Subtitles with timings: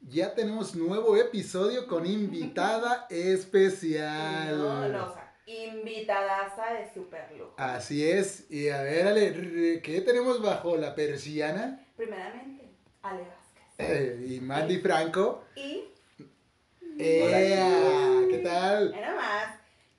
[0.00, 4.58] Ya tenemos nuevo episodio con invitada especial.
[4.58, 7.54] No, no, o sea, invitadaza de super lujo.
[7.56, 11.86] Así es, y a ver, Ale, ¿qué tenemos bajo la persiana?
[11.96, 12.68] Primeramente,
[13.02, 13.74] Ale Vázquez.
[13.78, 15.44] Eh, y Mandy Franco.
[15.54, 15.84] Y,
[16.98, 18.26] ¡Ea!
[18.28, 18.92] ¿Qué tal?
[18.92, 19.54] era más,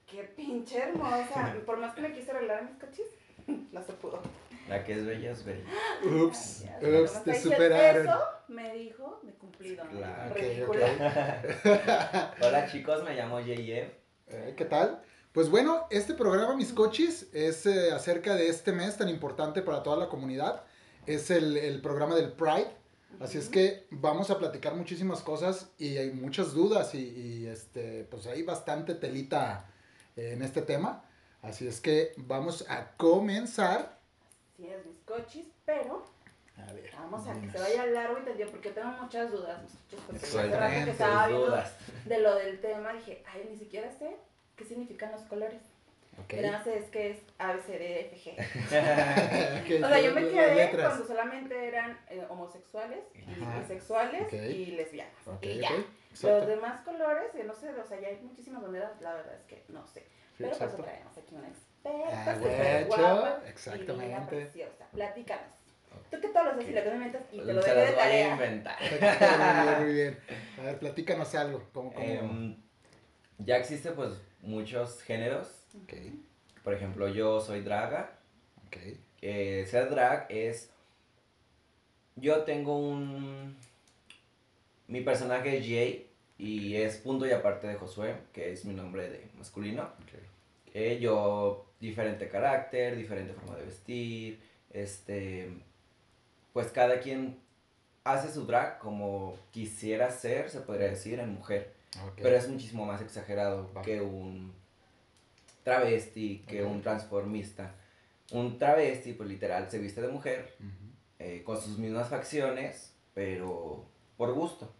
[0.06, 1.56] qué pinche hermosa.
[1.66, 3.06] Por más que me quise arreglar mis coches,
[3.72, 4.20] no se pudo.
[4.68, 5.64] La que es bella es bella.
[6.04, 8.06] Ups, Ya, ups, nomás te superaron.
[8.06, 9.84] Eso me dijo de cumplido.
[9.84, 9.90] ¿no?
[9.90, 10.30] Claro.
[10.30, 11.42] Ok, Ridícula.
[12.42, 13.90] Hola chicos, me llamo JM.
[14.28, 15.02] Eh, ¿Qué tal?
[15.32, 19.82] Pues bueno, este programa Mis Cochis es eh, acerca de este mes tan importante para
[19.82, 20.64] toda la comunidad.
[21.06, 22.68] Es el, el programa del Pride.
[23.20, 28.04] Así es que vamos a platicar muchísimas cosas y hay muchas dudas y, y, este,
[28.04, 29.66] pues hay bastante telita
[30.14, 31.04] eh, en este tema.
[31.40, 33.97] Así es que vamos a comenzar.
[34.58, 36.04] Mis coches, pero
[36.56, 36.90] A ver.
[36.98, 39.60] vamos a que se vaya largo y tendido porque tengo muchas dudas.
[39.62, 41.62] muchachos, porque hace rato que estaba viendo
[42.06, 44.16] de lo del tema, dije, ay, ni siquiera sé
[44.56, 45.62] qué significan los colores.
[46.18, 46.24] Ok.
[46.30, 48.34] Pero no sé, es que es A, B, C, D, F, G.
[49.84, 53.60] O sea, yo me quedé cuando solamente eran eh, homosexuales, y Ajá.
[53.60, 54.32] bisexuales Ok.
[54.32, 55.28] y lesbianas.
[55.28, 55.70] Ok, y ya.
[56.22, 59.44] Los demás colores, yo no sé, o sea, ya hay muchísimas maneras, la verdad es
[59.44, 60.04] que no sé.
[60.36, 61.48] Pero eso traemos aquí una
[61.84, 63.92] Ah, súper guacho, guapa, exactamente.
[64.04, 64.86] divina, preciosa.
[64.92, 65.44] Platícanos.
[66.10, 67.80] Tú que todos los días y lo que me inventas y te lo Se dejo
[67.80, 68.32] de los voy a tarea.
[68.32, 68.76] inventar.
[68.80, 70.18] muy bien, muy bien.
[70.58, 71.62] A ver, platícanos algo.
[71.72, 72.04] ¿Cómo, cómo?
[72.06, 72.56] Em,
[73.38, 74.12] ya existen pues
[74.42, 75.48] muchos géneros.
[75.84, 75.92] ok,
[76.64, 78.10] Por ejemplo, yo soy draga.
[78.66, 78.76] ok.
[79.22, 80.70] Eh, ser drag es...
[82.16, 83.56] Yo tengo un...
[84.88, 89.08] Mi personaje es Jay y es punto y aparte de Josué, que es mi nombre
[89.10, 89.82] de masculino.
[89.82, 90.18] ok.
[90.74, 94.40] Eh, yo, diferente carácter, diferente forma de vestir,
[94.70, 95.50] este,
[96.52, 97.38] pues cada quien
[98.04, 101.74] hace su drag como quisiera ser, se podría decir, en mujer.
[102.04, 102.20] Ok.
[102.22, 103.82] Pero es muchísimo más exagerado Va.
[103.82, 104.52] que un
[105.62, 107.74] travesti, que un transformista.
[108.32, 110.54] Un travesti, pues literal, se viste de mujer,
[111.18, 113.84] eh, con sus mismas facciones, pero
[114.16, 114.72] por gusto.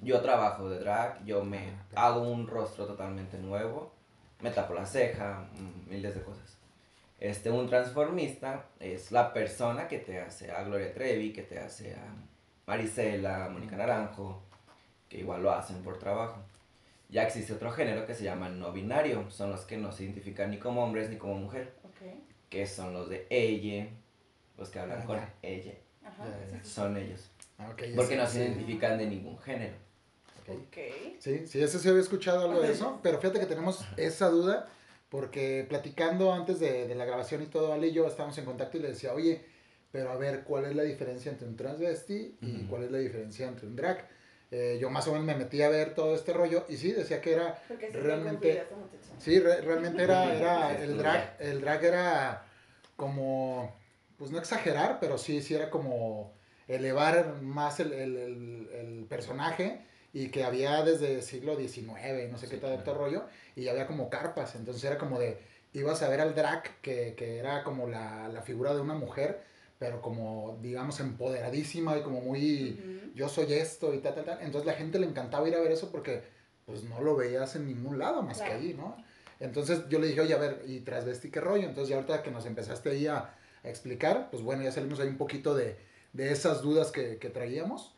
[0.00, 3.92] Yo trabajo de drag, yo me Ah, hago un rostro totalmente nuevo,
[4.42, 6.58] me tapo la ceja, mm, miles de cosas.
[7.20, 11.94] Este, un transformista es la persona que te hace a Gloria Trevi, que te hace
[11.94, 12.12] a
[12.66, 14.42] Marisela, a Mónica Naranjo,
[15.08, 16.40] que igual lo hacen por trabajo.
[17.08, 20.50] Ya existe otro género que se llama no binario, son los que no se identifican
[20.50, 22.14] ni como hombres ni como mujer, Ok.
[22.48, 23.86] que son los de ella,
[24.58, 25.34] los que hablan Ah, con ya.
[25.42, 25.74] ella,
[26.04, 26.24] Ajá.
[26.26, 26.64] Ya, ya, ya.
[26.64, 29.74] son ellos, Ah, ok, porque sí, no se identifican de ningún género.
[30.56, 30.78] Ok.
[31.18, 34.68] Sí, sí, eso sí había escuchado algo de eso, pero fíjate que tenemos esa duda,
[35.08, 38.78] porque platicando antes de, de la grabación y todo, Ale y yo estábamos en contacto
[38.78, 39.44] y le decía, oye,
[39.92, 43.46] pero a ver, ¿cuál es la diferencia entre un transvesti y cuál es la diferencia
[43.46, 44.08] entre un drag?
[44.50, 47.20] Eh, yo más o menos me metí a ver todo este rollo y sí, decía
[47.20, 47.62] que era
[48.02, 48.48] Realmente-.
[49.18, 52.46] Sí, re- realmente era, era el drag, el drag era
[52.96, 53.74] como,
[54.18, 56.32] pues no exagerar, pero sí, sí era como
[56.68, 62.38] elevar más el, el- el- el personaje y que había desde el siglo XIX, no
[62.38, 62.82] sé Sí, qué tal claro.
[62.84, 63.24] todo rollo,
[63.56, 65.38] y había como carpas, entonces era como de,
[65.72, 69.40] ibas a ver al drag, que, que era como la, la figura de una mujer,
[69.78, 74.38] pero como, digamos, empoderadísima y como muy yo soy esto y tal, tal, tal.
[74.42, 76.22] Entonces la gente le encantaba ir a ver eso porque
[76.66, 78.96] pues no lo veías en ningún lado más que ahí, ¿no?
[79.40, 81.66] Entonces yo le dije, oye, a ver, ¿y transvesti qué rollo?
[81.68, 83.34] Entonces ya ahorita que nos empezaste ahí a,
[83.64, 85.76] a explicar, pues bueno, ya salimos ahí un poquito de,
[86.12, 87.96] de esas dudas que, que traíamos.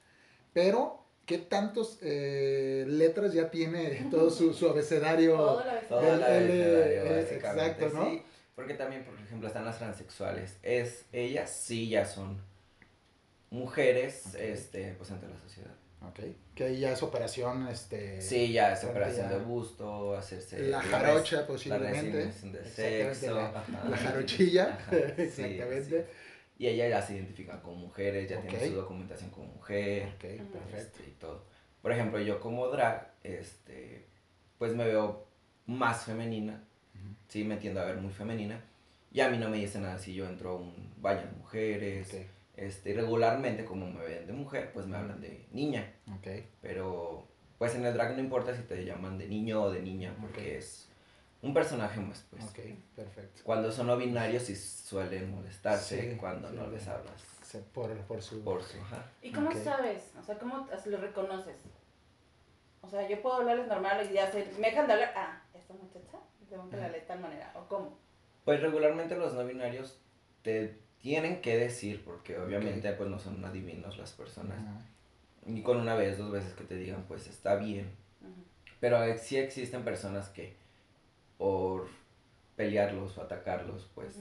[0.54, 5.36] Pero, ¿qué tantos eh, letras ya tiene todo su, su abecedario?
[5.36, 5.88] Todo la vez.
[5.88, 8.10] Todo Del la L, abecedario, eh, básicamente, exacto, ¿no?
[8.10, 8.22] sí.
[8.54, 10.58] Porque también, por ejemplo, están las transexuales.
[10.62, 12.40] Es, ellas sí ya son
[13.50, 15.70] mujeres, este, pues ante la sociedad.
[16.08, 16.20] Ok,
[16.54, 18.20] que ahí ya es operación, este...
[18.20, 20.68] Sí, ya es Frente operación de busto, hacerse...
[20.68, 22.24] La jarocha, La posiblemente.
[22.26, 23.34] resignación de sexo.
[23.34, 23.64] la-.
[23.88, 26.06] La jarochilla, Ajá, sí, exactamente.
[26.58, 28.46] Y ella ya se identifica como mujeres, ya Ok.
[28.48, 30.08] tiene su documentación como mujer.
[30.16, 30.52] Ok, Ujú.
[30.52, 30.76] perfecto.
[30.76, 31.44] este, y todo.
[31.82, 34.06] Por ejemplo, yo como drag, este,
[34.58, 35.26] pues me veo
[35.66, 36.62] más femenina,
[36.94, 37.14] Ujú.
[37.28, 38.62] sí, me tiendo a ver muy femenina.
[39.12, 42.08] Y a mí no me dice nada si yo entro a un baño de mujeres,
[42.14, 42.20] Ok.
[42.56, 45.92] Este, regularmente, como me ven de mujer, pues me hablan de niña.
[46.16, 46.28] Ok.
[46.62, 47.26] Pero,
[47.58, 50.58] pues en el drag no importa si te llaman de niño o de niña, porque
[50.58, 50.88] es
[51.44, 52.44] un personaje más, pues.
[52.44, 52.58] Ok,
[52.96, 53.42] perfecto.
[53.44, 57.22] Cuando son no binarios sí suelen molestarse Sí, cuando sí, no les hablas
[57.72, 58.42] Por, por su...
[58.42, 58.80] por su...
[58.80, 59.04] ajá.
[59.22, 59.56] ¿Y cómo Ok.
[59.62, 60.12] sabes?
[60.18, 61.56] O sea, ¿cómo lo reconoces?
[62.80, 65.12] O sea, yo puedo hablarles normal y ya se me dejan de hablar.
[65.16, 66.18] Ah, esta muchacha,
[66.48, 67.52] tengo que hablarle de tal manera.
[67.54, 67.98] ¿O cómo?
[68.44, 70.00] Pues regularmente los no binarios
[70.42, 74.58] te tienen que decir, porque obviamente pues no son adivinos las personas.
[74.58, 74.80] Ajá.
[75.46, 77.94] Y con una vez, dos veces que te digan, pues está bien.
[78.22, 78.44] Ujú.
[78.80, 80.56] Pero eh, sí existen personas que
[81.38, 81.88] por
[82.56, 84.18] pelearlos o atacarlos, pues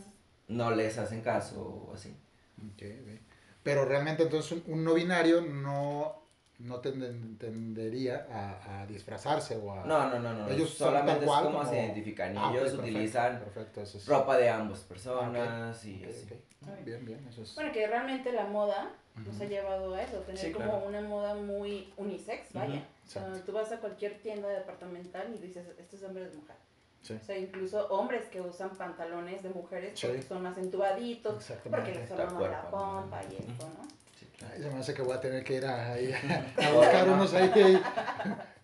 [0.47, 2.15] no les hacen caso o así.
[2.59, 3.19] Ok, ok.
[3.63, 6.23] Pero realmente entonces un, un no binario no,
[6.59, 9.85] no tendería a, a disfrazarse o a...
[9.85, 10.49] No, no, no, no.
[10.49, 12.33] Ellos solamente cual es como, como- se identifican.
[12.33, 14.05] Y Ah, ellos perfecto, utilizan Perfecto, eso es...
[14.07, 16.27] ropa de ambas personas y así.
[16.65, 17.55] Ah, Bien, bien, eso es...
[17.55, 20.85] Bueno, que realmente la moda nos ha llevado a eso, tener Sí, como claro.
[20.87, 22.87] una moda muy unisex, vaya.
[23.05, 23.45] O sea, exacto.
[23.45, 26.55] tú vas a cualquier tienda departamental y dices, este es hombre de mujer.
[27.03, 27.13] Sí.
[27.21, 30.07] O sea, incluso hombres que usan pantalones de mujeres Sí.
[30.07, 32.69] porque son más entubaditos, porque les más la ¿no?
[32.71, 33.87] pompa y esto, ¿no?
[34.17, 34.53] Sí, claro.
[34.55, 37.33] Ay, se me hace que voy a tener que ir a, ahí a, buscar unos
[37.33, 37.81] ahí, ahí,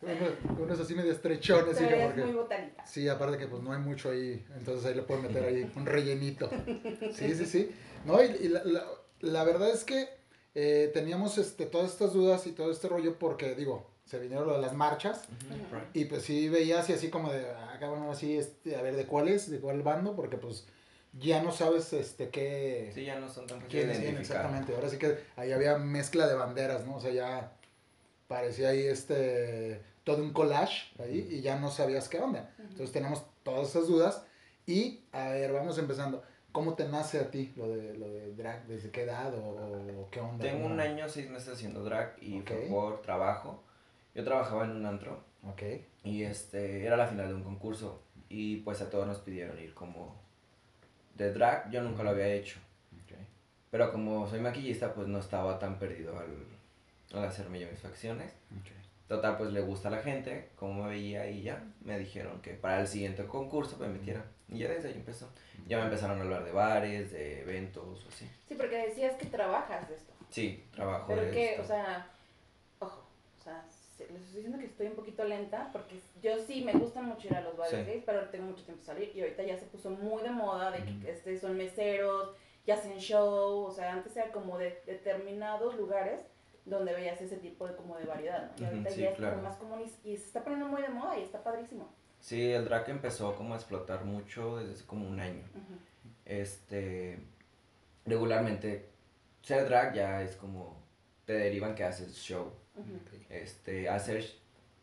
[0.01, 1.79] unos, unos así medio estrechones.
[1.81, 2.85] Hija, ves porque- muy botánica.
[2.85, 5.85] Sí, aparte que pues no hay mucho ahí, entonces ahí le puedo meter ahí un
[5.85, 6.49] rellenito.
[7.13, 7.75] Sí, sí, sí.
[8.05, 8.87] No, y, y la, la-
[9.19, 10.07] la verdad es que
[10.55, 14.53] eh, teníamos este, todas estas dudas y todo este rollo porque, digo, se vinieron lo
[14.55, 15.75] de las marchas Ujú.
[15.75, 15.95] right.
[15.95, 19.05] y pues sí veía así, así como de, ah, cabrón, así, este, a ver, ¿de
[19.05, 19.51] cuál es?
[19.51, 20.15] ¿De cuál bando?
[20.15, 20.65] Porque pues
[21.13, 22.91] ya no sabes este qué...
[22.95, 24.37] Sí, ya no son tan fáciles quién de es quién identificar.
[24.41, 24.75] exactamente.
[24.75, 26.95] Ahora sí que ahí había mezcla de banderas, ¿no?
[26.95, 27.51] O sea, ya
[28.27, 32.51] parecía ahí este todo un collage ahí y ya no sabías qué onda.
[32.57, 34.23] Entonces tenemos todas esas dudas
[34.65, 36.23] y a ver, vamos empezando.
[36.51, 38.65] ¿Cómo te nace a ti lo de lo de drag?
[38.65, 40.43] ¿Desde qué edad o, o qué onda?
[40.43, 42.69] Tengo un año, seis meses haciendo drag y fue Ok.
[42.69, 43.63] por trabajo.
[44.15, 45.61] Yo trabajaba en un antro Ok.
[46.03, 49.73] y este era la final de un concurso y pues a todos nos pidieron ir
[49.73, 50.15] como
[51.15, 51.69] de drag.
[51.71, 52.59] Yo nunca lo había hecho,
[52.93, 53.17] ok.
[53.71, 56.45] pero como soy maquillista pues no estaba tan perdido al,
[57.17, 58.31] al hacerme yo mis facciones.
[58.59, 58.71] ok.
[59.07, 62.51] Total, pues le gusta a la gente, como me veía y ya me dijeron que
[62.53, 64.23] para el siguiente concurso me metiera.
[64.47, 65.27] Y ya desde ahí empezó.
[65.67, 68.29] Ya me empezaron a hablar de bares, de eventos o así.
[68.47, 70.13] Sí, porque decías que trabajas de esto.
[70.29, 71.63] Sí, trabajo Pero de que, esto.
[71.63, 72.07] o sea,
[72.77, 73.03] ojo,
[73.39, 76.73] o sea, se- les estoy diciendo que estoy un poquito lenta porque yo sí me
[76.73, 77.85] gusta mucho ir a los bares Sí.
[77.91, 80.71] gays, pero tengo mucho tiempo de salir y ahorita ya se puso muy de moda
[80.71, 81.07] de que Ujú.
[81.07, 82.31] este, son meseros,
[82.65, 86.21] ya hacen show, o sea, antes era como de determinados lugares
[86.65, 88.61] donde veías ese tipo de como de variedad, ¿no?
[88.63, 89.35] Y ahorita sí, ya es claro.
[89.37, 91.89] como más común y, y se está poniendo muy de moda y está padrísimo.
[92.19, 95.43] Sí, el drag empezó como a explotar mucho desde hace como un año.
[95.55, 95.79] Ujú.
[96.25, 97.19] Este,
[98.05, 98.89] regularmente,
[99.41, 100.77] ser drag ya es como,
[101.25, 102.51] te derivan que haces show.
[103.29, 104.25] Este, hacer,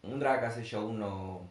[0.03, 1.49] un drag hace show no,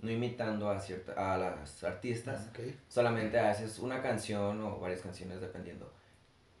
[0.00, 2.60] no imitando a, cierta, a las artistas, Ok.
[2.88, 5.92] solamente haces una canción o varias canciones dependiendo.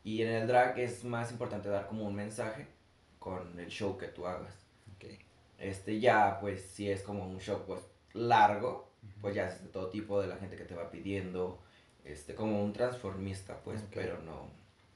[0.04, 2.66] Y en el drag es más importante dar como un mensaje
[3.18, 4.54] con el show que tú hagas.
[4.96, 5.10] ok.
[5.58, 7.80] Este ya, pues, si es como un show pues
[8.14, 8.90] largo,
[9.20, 11.60] pues ya es de todo tipo de la gente que te va pidiendo,
[12.04, 13.88] este, como un transformista, pues, Ok.
[13.94, 14.48] pero no,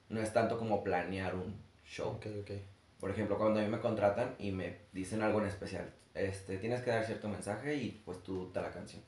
[0.09, 2.09] no es tanto como planear un show.
[2.09, 2.51] Ok, ok.
[2.99, 6.81] Por ejemplo, cuando a mí me contratan y me dicen algo en especial, este, tienes
[6.81, 9.03] que dar cierto mensaje y pues tú da la canción.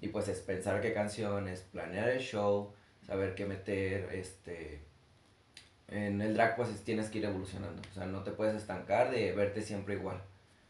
[0.00, 2.72] Y pues es pensar qué canción, es planear el show,
[3.06, 4.80] saber qué meter, este...
[5.88, 9.10] En el drag pues es- tienes que ir evolucionando, o sea, no te puedes estancar
[9.10, 10.16] de verte siempre igual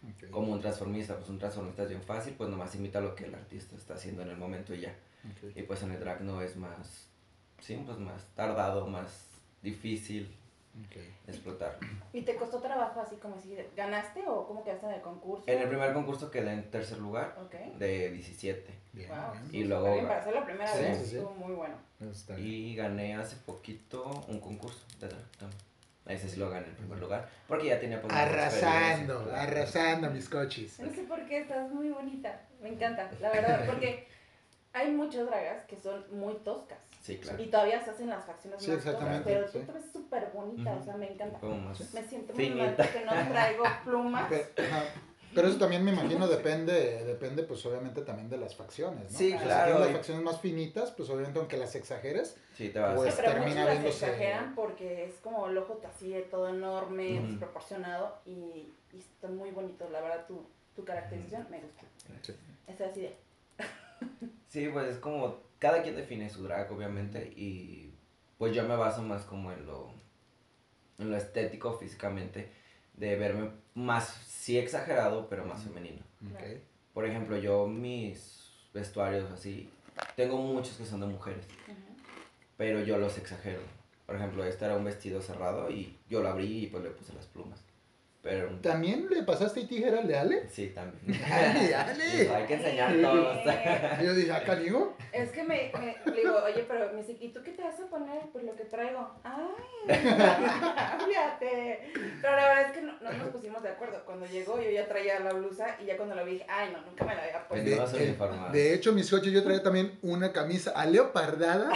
[0.03, 0.31] ok.
[0.31, 3.35] como un transformista, pues un transformista es bien fácil, pues nomás imita lo que el
[3.35, 4.95] artista está haciendo en el momento y ya.
[5.25, 5.57] Ok.
[5.57, 7.07] Y pues en el drag no es más,
[7.61, 9.29] sí, pues más tardado, más
[9.63, 10.35] difícil
[11.27, 11.79] Explotar.
[12.13, 15.45] ¿Y te costó trabajo así como si ganaste o cómo quedaste en el concurso?
[15.47, 17.35] En el primer concurso quedé en tercer lugar
[17.79, 19.19] de 17 Bien, Wow,
[19.51, 19.65] bien.
[19.65, 21.17] Y luego- luego para la primera Sí, vez sí, sí.
[21.17, 21.75] estuvo muy bueno.
[22.01, 22.49] Está bien.
[22.49, 25.09] y gané hace poquito un concurso de.
[26.07, 30.79] Ese sí lo gané en primer lugar, porque ya tenía pues, Arrasando, arrasando mis coches.
[30.79, 32.43] No sé por qué estás muy bonita.
[32.61, 34.07] Me encanta, la verdad, porque
[34.75, 36.79] hay muchas dragas que son muy toscas.
[37.01, 37.43] Sí, claro.
[37.43, 39.65] Y todavía se hacen las facciones Sí, más toscas, exactamente, pero tú sí.
[39.67, 41.39] te ves súper bonita, o sea, me encanta.
[41.93, 42.65] Me siento muy finita.
[42.67, 44.33] mal porque no traigo plumas.
[45.35, 49.19] Pero, eso también me imagino depende, depende pues obviamente también de las facciones, ¿no?
[49.19, 52.37] Sí, O sea, Si claro, tienes las facciones más finitas, pues obviamente aunque las exageres,
[52.57, 52.95] Sí, te vas.
[52.95, 57.21] Pues, pero termina las viéndose- exageran porque es como el ojo así de todo enorme,
[57.21, 61.83] desproporcionado y, y está muy bonito, la verdad, tu, tu caracterización me gusta.
[62.23, 62.33] Sí.
[62.69, 63.17] Es así de,
[64.49, 67.93] Sí, pues es como, cada quien define su drag, obviamente, y
[68.39, 69.93] pues yo me baso más como en lo,
[70.99, 72.51] en lo estético, físicamente,
[72.95, 76.03] de verme más, sí exagerado, pero más femenino.
[76.33, 76.61] Ok.
[76.93, 79.71] Por ejemplo, yo mis vestuarios así,
[80.17, 81.47] tengo muchos que son de mujeres,
[82.57, 83.61] pero yo los exagero.
[84.07, 87.15] Por ejemplo, este era un vestido cerrado y yo lo abrí y pues le puse
[87.15, 87.64] las plumas.
[88.25, 90.49] Pero ¿También le pasaste tijera al de Ale?
[90.51, 91.23] sí, también.
[91.31, 92.05] ¡Ale, Ale!
[92.17, 93.37] Digo, Hay que enseñar todos.
[94.01, 94.97] Y yo dije, ¿ah, canigo?
[95.13, 97.79] Es que me, me le digo, oye, pero me dice, ¿y tú qué te vas
[97.79, 98.23] a poner?
[98.33, 99.11] Pues lo que traigo.
[99.23, 99.45] ¡Ay!
[100.99, 101.93] ¡Cámbiate!
[102.23, 104.03] Pero la verdad es que no, no nos pusimos de acuerdo.
[104.07, 106.81] Cuando llegó, yo ya traía la blusa y ya cuando la vi dije, ¡ay, no,
[106.81, 107.67] nunca me la había puesto!
[107.77, 108.53] Pues De, uniformado.
[108.53, 111.69] de hecho, mis coches yo traía también una camisa aleopardada.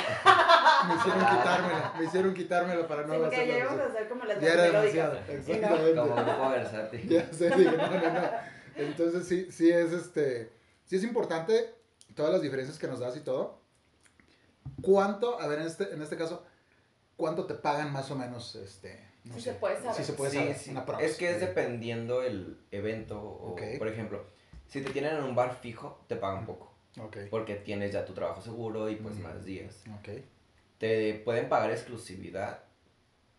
[0.89, 4.25] Me hicieron quitármela, me hicieron quitármela para no Sí, porque ya íbamos a hacer como
[4.25, 5.95] las Ya era demasiado, exactamente.
[5.97, 7.09] Como grupo versátil.
[7.09, 8.31] Ya sé, dije, no, no, no.
[8.77, 10.53] Entonces sí, sí es este,
[10.85, 11.75] sí es importante
[12.15, 13.61] todas las diferencias que nos das y todo.
[14.83, 16.45] ¿Cuánto, a ver, en este, en este caso,
[17.17, 19.95] cuánto te pagan más o menos, este, no Sí sé, se puede saber.
[19.95, 20.71] Sí se puede Sí, saber, sí.
[20.71, 21.03] una prox.
[21.03, 23.21] Es que es dependiendo el evento.
[23.21, 23.63] O, Ok.
[23.79, 24.25] Por ejemplo,
[24.69, 26.73] si te tienen en un bar fijo, te pagan poco.
[27.01, 29.25] Ok, Porque tienes ya tu trabajo seguro y pues Ujú.
[29.25, 29.83] más días.
[30.01, 30.09] ok.
[30.79, 32.63] Te pueden pagar exclusividad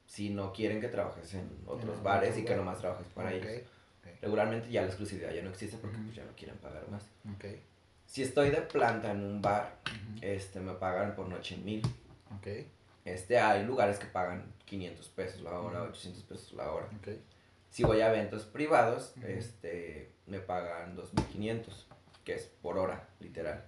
[0.10, 3.62] si no quieren que trabajes en otros otro bares y que nomás trabajes para ellos.
[4.22, 7.04] Regularmente ya la exclusividad ya no existe porque pues, ya no quieren pagar más.
[8.08, 9.78] Si estoy de planta en un bar,
[10.22, 11.84] este, me pagan por noche mil.
[13.06, 15.92] Este, hay lugares que pagan 500 pesos la hora, Ujú.
[15.92, 16.90] 800 pesos la hora.
[17.70, 21.86] Si voy a eventos privados, este, me pagan 2.500,
[22.26, 23.64] que es por hora, literal.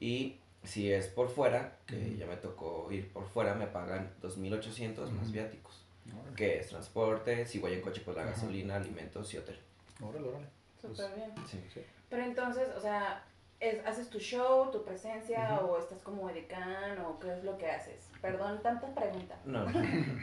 [0.00, 5.10] Y si es por fuera, que ya me tocó ir por fuera, me pagan 2.800
[5.10, 5.32] más Ujú.
[5.32, 5.84] viáticos,
[6.20, 8.32] Órale, que es transporte, si voy en coche, pues la Ajá.
[8.32, 9.58] gasolina, alimentos y hotel.
[10.02, 10.46] órale, órale.
[10.80, 11.30] Súper bien.
[11.46, 11.60] Sí.
[11.72, 11.80] Sí.
[12.10, 13.24] Pero entonces, o sea,
[13.60, 17.70] es- ¿haces tu show, tu presencia o estás como edecán o qué es lo que
[17.70, 18.08] haces?
[18.20, 19.38] Perdón, tanta pregunta.
[19.44, 19.66] No,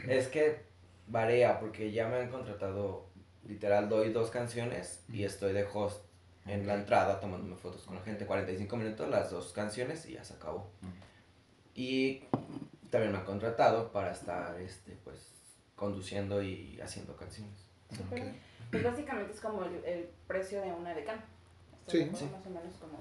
[0.08, 0.60] es que
[1.06, 3.06] varía porque ya me han contratado,
[3.46, 6.02] literal, doy dos canciones y estoy de host
[6.46, 6.80] en la Ok.
[6.80, 10.70] entrada tomándome fotos con la gente, 45 minutos, las dos canciones y ya se acabó.
[11.74, 12.20] Y
[12.90, 15.32] también me han contratado para estar, este, pues,
[15.74, 17.54] conduciendo y haciendo canciones.
[17.90, 18.24] Súper Ok.
[18.24, 18.40] bien.
[18.70, 21.24] Pues básicamente es como el, el precio de una edecán.
[21.86, 22.24] Sí, sí.
[22.32, 22.98] Más o menos como...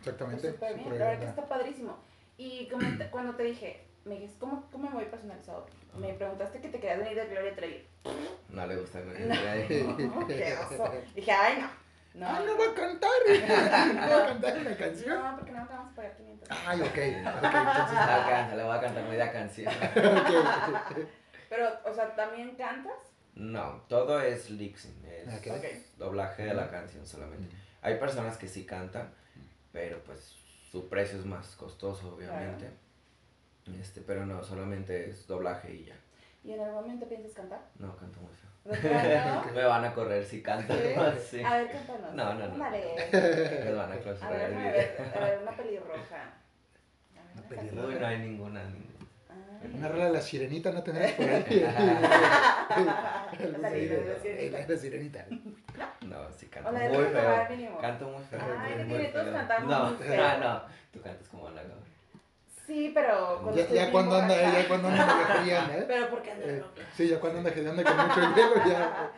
[0.00, 0.52] Exactamente.
[0.52, 1.96] Pues súper bien, la verdad que está padrísimo.
[2.36, 5.66] Y como te- cuando te dije, me dijiste, ¿cómo, ¿cómo me voy personalizado?
[5.96, 7.86] Me preguntaste que te querías venir de Gloria Trevi.
[8.48, 9.40] No le gusta Gloria No.
[10.26, 10.26] Trevi.
[10.26, 10.90] Qué oso.
[11.14, 11.83] Dije, ay, no.
[12.14, 13.10] No, Ah, no va a cantar.
[13.94, 15.18] No va a cantar una canción.
[15.22, 16.48] No, porque no te vamos a pagar 500.
[16.66, 16.86] Ay, ok.
[16.88, 17.98] ok, No entonces.
[17.98, 19.72] alcanza, le voy a cantar media canción.
[19.84, 20.98] ok.
[21.48, 22.92] Pero, o sea, ¿también cantas?
[23.34, 27.54] No, todo es lip-sync, es doblaje de la canción solamente.
[27.82, 29.12] Hay personas que sí cantan,
[29.72, 30.36] pero pues
[30.70, 32.70] su precio es más costoso, obviamente.
[33.80, 35.96] Este, pero no, solamente es doblaje y ya.
[36.44, 37.60] ¿Y en algún momento piensas cantar?
[37.78, 38.50] No, canto muy feo.
[39.54, 40.74] Me van a correr si canto.
[40.74, 40.80] ¿Sí?
[41.38, 41.42] Sí.
[41.44, 42.14] A ver, cántanos.
[42.14, 42.54] No, no, no.
[42.64, 42.84] Ándale.
[43.64, 44.72] Me van a A clausurar ver, el a video.
[44.72, 46.34] ver, a ver, una pelirroja.
[47.12, 47.88] Una una pelirroja.
[47.88, 48.64] Uy, no hay ninguna.
[48.64, 48.84] ninguna.
[49.30, 49.34] Ah.
[49.74, 51.44] Una rola de la sirenita no tendrás por ahí.
[53.60, 54.58] La de sirenita.
[54.58, 55.26] La de sirenita.
[56.02, 57.78] No, sí canto muy feo.
[57.80, 58.40] Canto muy feo.
[58.60, 59.10] Ay.
[59.12, 60.62] Todos cantamos No, no, no.
[60.92, 61.93] Tú cantas como Ana Gabriel.
[62.66, 65.06] Sí, pero cuando Ya, estoy ya bien cuando anda, ya cuando anda
[65.42, 65.84] frianda, ¿eh?
[65.86, 66.82] Pero porque ando Eh, loca.
[66.96, 69.12] Sí, ya cuando anda anda con mucho hielo, ya.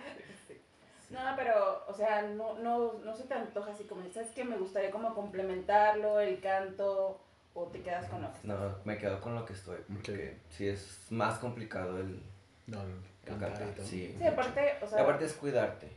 [1.11, 4.57] No, pero, o sea, no, no, no se te antoja así como, ¿sabes que Me
[4.57, 7.21] gustaría como complementarlo, el canto,
[7.55, 9.79] o te quedas con lo que No, me quedo con lo que estoy.
[9.93, 12.21] Porque sí es más complicado el,
[12.67, 12.93] No, el
[13.25, 13.73] cantar.
[13.85, 15.89] Sí, Sí, aparte, o Y sea, aparte es cuidarte.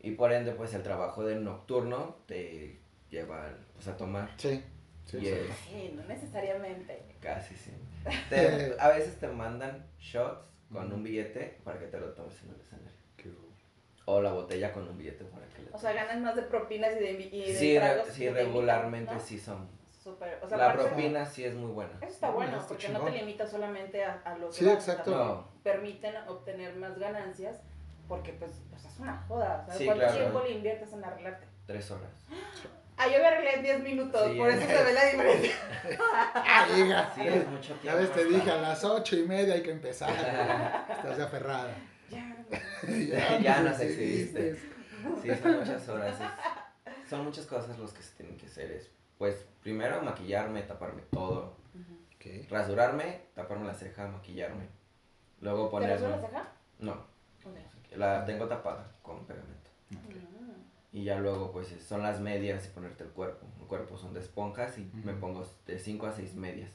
[0.00, 2.78] Y por ende, pues el trabajo del nocturno te
[3.10, 4.30] lleva al- pues, a tomar.
[4.36, 4.64] Sí,
[5.06, 5.92] sí, y sí.
[5.96, 7.16] no necesariamente.
[7.20, 7.72] casi sí.
[8.30, 10.40] Te- a veces te mandan shots
[10.72, 12.90] con un billete para que te lo tomes en el escenario.
[13.16, 13.32] Qué-
[14.06, 16.92] O la botella con un billete para que le O sea, ganas más de propinas
[16.96, 19.20] y de, y de Sí, re- tragos sí, invitan, regularmente ¿no?
[19.20, 19.68] sí son.
[20.02, 21.92] Súper, o sea, La propina sí es muy buena.
[22.00, 23.20] Eso está Ah, bueno, está porque no te chingón.
[23.26, 25.10] limita solamente a, a lo que Sí, vas, exacto.
[25.12, 25.48] No.
[25.62, 27.60] Permiten obtener más ganancias,
[28.08, 29.62] porque pues, pues es una joda.
[29.64, 29.78] ¿sabes?
[29.78, 30.18] Sí, ¿Cuánto claro.
[30.18, 31.46] tiempo le inviertes en arreglarte?
[31.66, 32.10] Tres horas.
[33.04, 35.54] Ah, yo me arreglé en 10 minutos, Sí, por eso es- se ve la diferencia.
[36.34, 37.12] Ah, hija.
[37.14, 37.98] Sí, es mucho Ya tiempo.
[38.00, 40.10] ves, te dije, a las ocho y media hay que empezar.
[40.90, 41.74] Estás ya aferrada.
[42.10, 42.36] Ya,
[43.40, 44.56] Ya nos exhibiste.
[45.22, 46.14] Sí, son muchas horas.
[46.20, 48.70] es- son muchas cosas los que se tienen que hacer.
[48.70, 51.56] Es, pues, primero maquillarme, taparme todo.
[52.16, 52.48] Ok.
[52.50, 54.68] Rasurarme, taparme la ceja, maquillarme.
[55.40, 55.94] Luego ¿Te ponerme...
[55.94, 56.48] rasuras la ceja?
[56.78, 57.04] No,
[57.96, 59.70] la tengo tapada con pegamento.
[59.90, 60.31] Mm.
[60.92, 63.46] Y ya luego, pues, son las medias y ponerte el cuerpo.
[63.60, 66.70] El cuerpo son de esponjas y me pongo de 5 a 6 medias.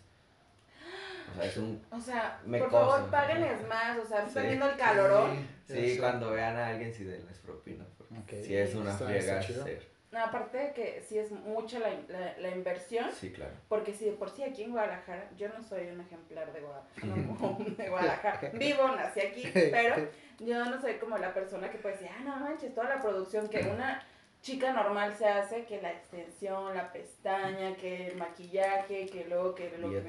[1.31, 1.85] O sea, es un...
[1.91, 2.87] O sea, Me por cosen.
[2.89, 3.97] favor, páguenles más.
[3.99, 4.27] O sea, Sí.
[4.29, 5.47] están viendo el calorón.
[5.67, 7.85] Sí, cuando vean a alguien sí denles propina.
[8.09, 9.85] Porque si es una friega hacer.
[10.09, 13.09] No, aparte de que sí es mucha la, la, la inversión.
[13.13, 13.51] Sí, claro.
[13.67, 17.05] Porque si de por sí aquí en Guadalajara, yo no soy un ejemplar de Guadalajara,
[17.05, 18.49] no, de Guadalajara.
[18.53, 20.07] vivo, nací aquí, pero
[20.39, 23.47] yo no soy como la persona que puede decir, ah, no manches, toda la producción
[23.49, 24.03] que una
[24.41, 29.75] chica normal se hace, que la extensión, la pestaña, que el maquillaje, que luego que
[29.77, 30.03] lo que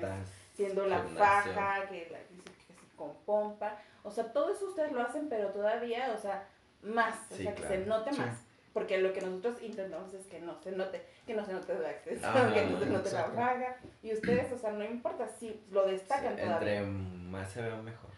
[0.54, 4.66] siendo la faja, que la que se- que se con pompa, o sea, todo eso
[4.66, 6.46] ustedes lo hacen, pero todavía, o sea,
[6.82, 8.20] más, o sea, que se note Sí.
[8.20, 8.36] más.
[8.74, 11.90] Porque lo que nosotros intentamos es que no se note, que no se note la
[11.90, 13.76] extensión, Ajá, que no se note la faja.
[14.02, 16.78] Y ustedes, o sea, no importa si lo destacan Sí, todavía.
[16.80, 18.10] entre más se vea mejor.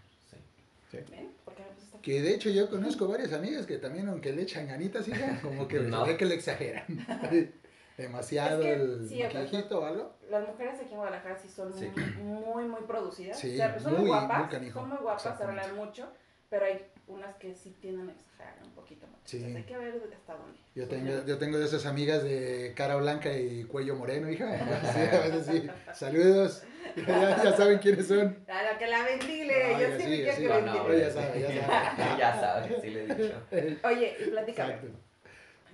[0.90, 0.98] Sí.
[1.08, 1.32] ¿Ven?
[1.68, 5.06] Pues está Que de hecho yo conozco varias amigas que también, aunque le echan ganitas,
[5.08, 6.04] hija, como que No.
[6.04, 6.84] se ve que le exageran.
[7.96, 10.12] Demasiado Es que, el sí, o sea, maquillajito o algo.
[10.30, 11.90] Las mujeres aquí en Guadalajara sí son Sí.
[12.22, 13.38] muy, muy producidas.
[13.38, 15.60] Sí, o sea, son muy, muy- guapas, muy son muy guapas, Exactamente.
[15.62, 16.08] hablan mucho,
[16.48, 19.16] pero hay unas que sí tienden a exagerar un poquito más.
[19.24, 19.36] Sí.
[19.38, 20.58] Entonces hay que ver hasta dónde.
[20.74, 24.46] Yo tengo, yo tengo de esas amigas de cara blanca y cuello moreno, hija.
[24.92, 25.70] Sí, a veces sí.
[25.94, 26.62] Saludos.
[27.06, 28.36] Ya, ya saben quiénes son.
[28.48, 30.42] A la que la ventile, Ay, yo siempre quiero así.
[30.42, 30.78] que No, ventile.
[30.88, 32.18] no, ya sabe, ya sabe.
[32.18, 33.86] ya sabes, sí le he dicho.
[33.86, 34.72] Oye, y platícame.
[34.74, 34.98] Exacto.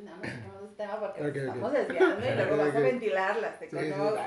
[0.00, 1.46] No, no tema porque Ok, nos ok.
[1.54, 4.20] estamos desviando y luego Ok, vas a ventilarlas, te Sí, sí, conozco.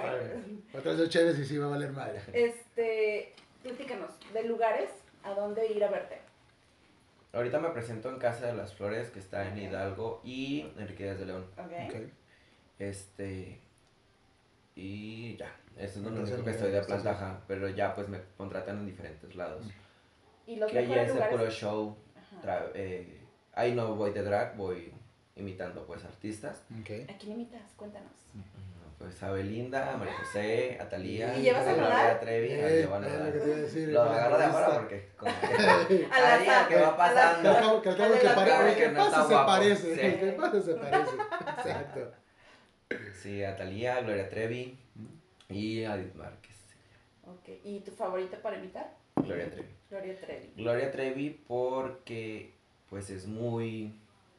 [0.79, 2.21] Otras dos chéves y sí va a valer madre.
[2.33, 4.89] Este, platícanos, de lugares
[5.23, 6.17] a dónde ir a verte.
[7.31, 11.19] Ahorita me presento en Casa de las Flores, que está en Hidalgo y Enrique Díaz
[11.19, 11.45] de León.
[11.57, 11.71] ¿Ok?
[11.87, 11.95] Ok.
[12.79, 13.59] Este.
[14.75, 15.55] Y ya.
[15.77, 18.79] Eso es lo único que estoy de estás planta, ajá, Pero ya pues me contratan
[18.79, 19.63] en diferentes lados.
[20.47, 21.97] Y los Que ahí mejores es el puro show.
[22.73, 23.21] Eh,
[23.53, 24.91] ahí no voy de drag, voy
[25.35, 26.63] imitando pues artistas.
[26.81, 27.09] Ok.
[27.09, 27.73] ¿A quién imitas?
[27.75, 28.11] Cuéntanos.
[28.99, 31.37] Pues a Belinda, a María José, a Talía.
[31.37, 32.19] ¿Y llevas a Nodal?
[32.19, 33.13] Trevi, Eh, a llevar a es
[33.75, 34.79] lo que a la agarro de entrevista.
[34.79, 37.49] porque como que Al ahí azar, ¿qué va Que pasando?
[37.49, 38.19] al que, al cabo que
[38.75, 39.95] que Que pasa se parece.
[39.95, 40.01] Sí.
[40.01, 41.11] El que pasa se parece.
[41.57, 42.11] Exacto.
[43.21, 44.77] Sí, a Talía, a Gloria Trevi
[45.47, 46.55] y a Edith Márquez.
[47.25, 47.49] Ok.
[47.63, 48.91] ¿Y tu favorita para imitar?
[49.15, 49.69] Gloria Trevi.
[49.89, 50.53] Gloria Trevi.
[50.57, 52.53] Gloria Trevi porque
[52.89, 53.93] pues es muy...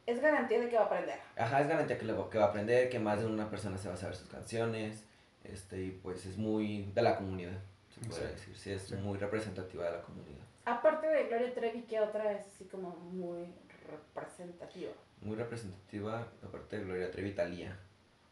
[0.05, 1.19] Es garantía de que va a aprender.
[1.37, 3.87] Ajá, es garantía que, lo, que va a aprender, que más de una persona se
[3.87, 5.03] va a saber sus canciones,
[5.43, 7.57] este, y pues es muy de la comunidad,
[7.93, 8.95] se puede decir, sí, es Sí.
[8.95, 10.41] muy representativa de la comunidad.
[10.65, 13.47] Aparte de Gloria Trevi, ¿qué otra es así como muy
[13.89, 14.91] representativa?
[15.21, 17.77] Muy representativa, aparte de Gloria Trevi, Talía.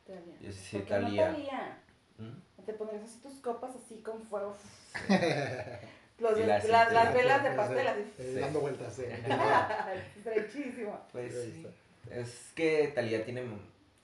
[0.06, 0.36] Talía.
[0.42, 1.26] Yo sí, sí, ¿Por qué no Talía.
[1.32, 1.78] Talía?
[2.18, 2.64] ¿Mm?
[2.66, 4.56] Te pondrías así tus copas así con fuego.
[6.20, 7.88] Los, las, las- velas de pastel sí.
[7.88, 8.12] así.
[8.38, 8.94] Eh, Dando vueltas.
[8.94, 9.04] sí.
[10.18, 11.00] Estrechísimo.
[11.12, 11.66] Pues sí,
[12.12, 13.44] es que Talía tiene,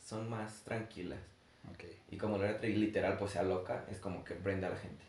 [0.04, 1.20] son más tranquilas,
[1.72, 1.84] Ok.
[2.10, 5.04] y como Gloria Trevi literal pues sea loca, es como que prende a la gente,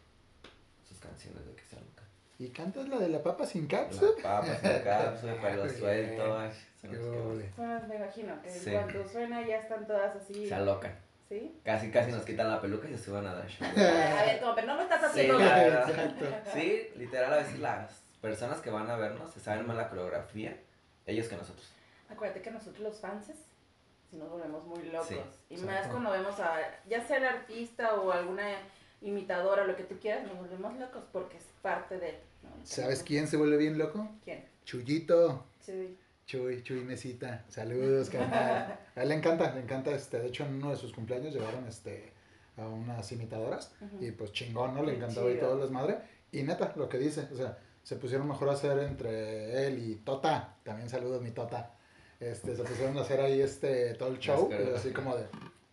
[0.89, 2.03] sus canciones de que sea loca.
[2.39, 4.11] ¿Y cantas la de la papa sin La cápsula?
[4.23, 7.51] papa sin cápsula, pelo suelto, ay, son Qué los que más- ole.
[7.57, 8.71] Pues, me imagino que Sí.
[8.73, 10.47] cuando suena ya están todas así.
[10.49, 10.95] se alocan.
[11.29, 11.59] ¿Sí?
[11.65, 13.61] Casi, casi nos quitan la peluca y se suban a Dash.
[13.63, 15.57] A ver, como, pero no me estás haciendo Sí, nada.
[15.57, 15.91] la verdad.
[15.91, 16.51] Exacto.
[16.55, 20.57] Sí, literal, a veces las personas que van a vernos se saben más la coreografía,
[21.05, 21.69] ellos que nosotros.
[22.09, 23.27] Acuérdate que nosotros los fans,
[24.11, 25.09] si nos volvemos muy locos.
[25.09, 25.19] Sí,
[25.51, 26.59] y más cuando vemos a,
[26.89, 28.45] ya sea el artista o alguna
[29.03, 32.13] imitadora, lo que tú quieras, nos volvemos locos porque es parte de...
[32.43, 32.51] ¿no?
[32.65, 34.09] ¿Sabes quién se vuelve bien loco?
[34.25, 34.45] ¿Quién?
[34.65, 35.45] Chuyito.
[35.61, 35.99] Sí.
[36.27, 37.45] Chuy, Chuy Mesita.
[37.49, 38.79] Saludos, carnal.
[38.97, 41.67] A él le encanta, le encanta, este, de hecho en uno de sus cumpleaños llevaron
[41.67, 42.13] este
[42.57, 44.83] a unas imitadoras y pues chingón, ¿no?
[44.83, 45.47] Le Qué encantaba y chido.
[45.47, 45.99] todo el desmadre.
[46.33, 49.97] Y neta, lo que dice, o sea, se pusieron mejor a hacer entre él y
[49.97, 51.71] Tota, también saludos mi Tota.
[52.19, 55.27] Este, se pusieron a hacer ahí este todo el show, Las y así como de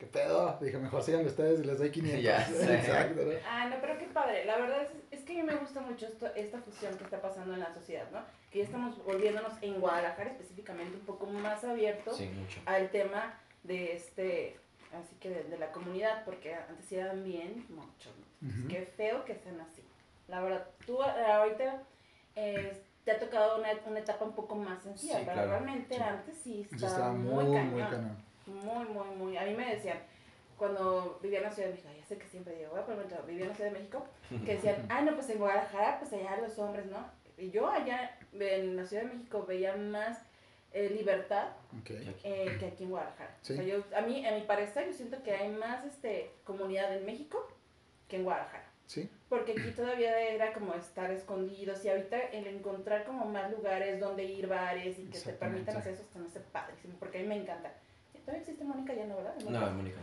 [0.04, 0.58] ¿qué pedo?
[0.62, 2.22] Dije, mejor sigan ustedes y les doy 500.
[2.24, 2.76] Ya sé.
[2.76, 3.32] Exacto, ¿no?
[3.50, 4.46] Ah, no, pero qué padre.
[4.46, 7.22] La verdad es, es que a mí me gusta mucho esto, esta fusión que está
[7.22, 8.20] pasando en la sociedad, ¿no?
[8.52, 12.60] Que ya estamos volviéndonos en Guadalajara específicamente un poco más abiertos Sí, mucho.
[12.66, 14.60] al tema de este,
[14.94, 18.12] así que de, de la comunidad, porque antes sí eran bien mucho.
[18.70, 19.82] Qué feo que sean así.
[20.28, 21.82] La verdad, tú eh, ahorita
[22.36, 25.96] eh, te ha tocado una, una etapa un poco más sencilla, Sí, pero claro, realmente
[25.96, 26.02] sí.
[26.02, 27.72] antes sí estaba, estaba muy, muy, cañón.
[27.74, 28.18] muy cañón.
[28.46, 29.38] Muy, muy, muy.
[29.38, 30.00] A mí me decían,
[30.58, 33.24] cuando vivía en la Ciudad de México, ya sé que siempre digo, a ponerme todo,
[33.24, 34.06] vivía en la Ciudad de México,
[34.46, 37.06] que decían, ah, no, pues en Guadalajara, pues allá los hombres, ¿no?
[37.38, 40.20] Y yo allá en la Ciudad de México veía más
[40.72, 41.50] eh, libertad
[41.86, 43.38] eh, que aquí en Guadalajara.
[43.42, 43.54] Sí.
[43.54, 46.96] O sea, yo, a mí, a mi parecer, yo siento que hay más este, comunidad
[46.96, 47.48] en México
[48.08, 48.74] que en Guadalajara.
[48.86, 54.00] Sí, Porque aquí todavía era como estar escondidos y ahorita el encontrar como más lugares
[54.00, 57.22] donde ir, bares y que te permitan hacer eso, está me hace padrísimo, porque a
[57.22, 57.74] mí me encanta.
[58.26, 59.36] ¿Todavía existe Mónica ya no, verdad?
[59.50, 59.98] No, Mónica.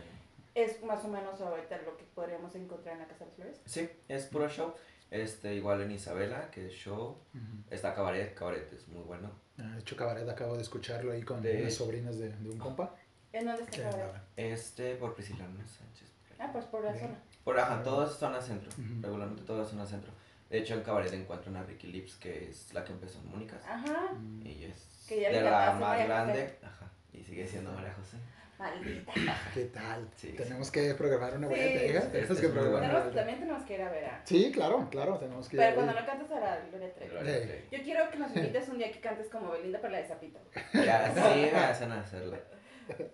[0.53, 3.61] Es más o menos ahorita lo que podríamos encontrar en la Casa de las Flores.
[3.65, 4.73] Sí, es puro show.
[5.09, 7.17] Este, igual en Isabela, que es show.
[7.33, 7.63] Ujú.
[7.69, 9.31] Está Cabaret, Cabaret es muy bueno.
[9.59, 12.57] Ah, De hecho, Cabaret acabo de escucharlo ahí con De- unas sobrinas de, de un
[12.57, 12.95] compa.
[13.33, 14.21] ¿En dónde está Cabaret?
[14.35, 16.11] Este, por Priscilano Sánchez.
[16.39, 17.05] Ah, pues por la Bien.
[17.07, 17.19] zona.
[17.43, 18.69] Por ajá, todo es zona centro.
[18.71, 19.01] Ujú.
[19.01, 20.11] Regularmente todo es zona centro.
[20.49, 23.63] De hecho, en Cabaret encuentran a Ricky Lips, que es la que empezó en Mónicas.
[23.65, 24.13] Ajá.
[24.13, 24.45] Mm.
[24.45, 26.57] Ella es Que ya le de la más grande.
[26.61, 26.90] Ajá.
[27.13, 28.17] Y sigue siendo María José.
[28.57, 29.11] Maldita.
[29.55, 30.07] ¿Qué tal?
[30.15, 32.01] Sí, tenemos que programar una buena Sí, entrega.
[32.01, 34.21] sí, Tenemos sí, que programar Tenemos- también tenemos que ir a ver a...
[34.23, 35.75] Sí, claro, claro, tenemos que ir Pero ahí.
[35.75, 37.65] cuando no cantas a la Gloria Trevi.
[37.71, 40.39] Yo quiero que nos invites un día que cantes como Belinda para la de Zapito.
[40.73, 42.37] Ya, sí, me hacen hacerlo.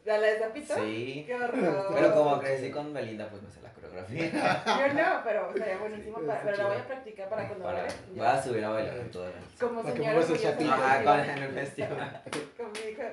[0.06, 0.76] ¿A la de Zapito?
[0.76, 1.24] Sí.
[1.26, 1.94] Qué horror.
[1.96, 4.30] Pero como crecí con Belinda, pues no sé la coreografía.
[4.66, 6.18] Yo no, pero sería buenísimo.
[6.20, 7.96] Sí, para, pero la voy a practicar para cuando Para, vaya.
[8.10, 9.44] voy a subir a bailar con todas las.
[9.60, 11.34] Como señora vida.
[11.36, 12.22] en el festival.
[12.58, 13.12] Con mi hija.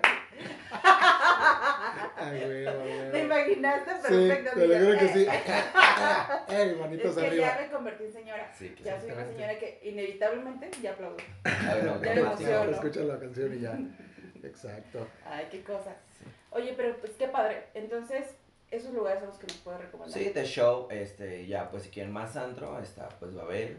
[2.16, 3.10] Güey, güey.
[3.12, 3.90] ¿Te imaginaste?
[3.96, 4.50] Sí, Perfecto.
[4.60, 5.26] te lo juro que sí.
[5.26, 5.30] Eh,
[6.48, 8.52] Ey, Es manitos que ya me convertí en señora.
[8.56, 11.16] Sí, Ya soy una señora que inevitablemente ya aplaudo.
[11.44, 12.20] A ver, Ya me automático.
[12.20, 12.70] emociono.
[12.70, 13.78] Escucha la canción y ya.
[14.42, 15.06] Exacto.
[15.26, 15.96] Ay, qué cosa.
[16.50, 17.64] Oye, pero pues qué padre.
[17.74, 18.26] Entonces,
[18.70, 20.18] esos lugares son los que nos puedes recomendar.
[20.18, 23.78] Sí, de show, este, ya, pues si quieren más antro, está pues Babel,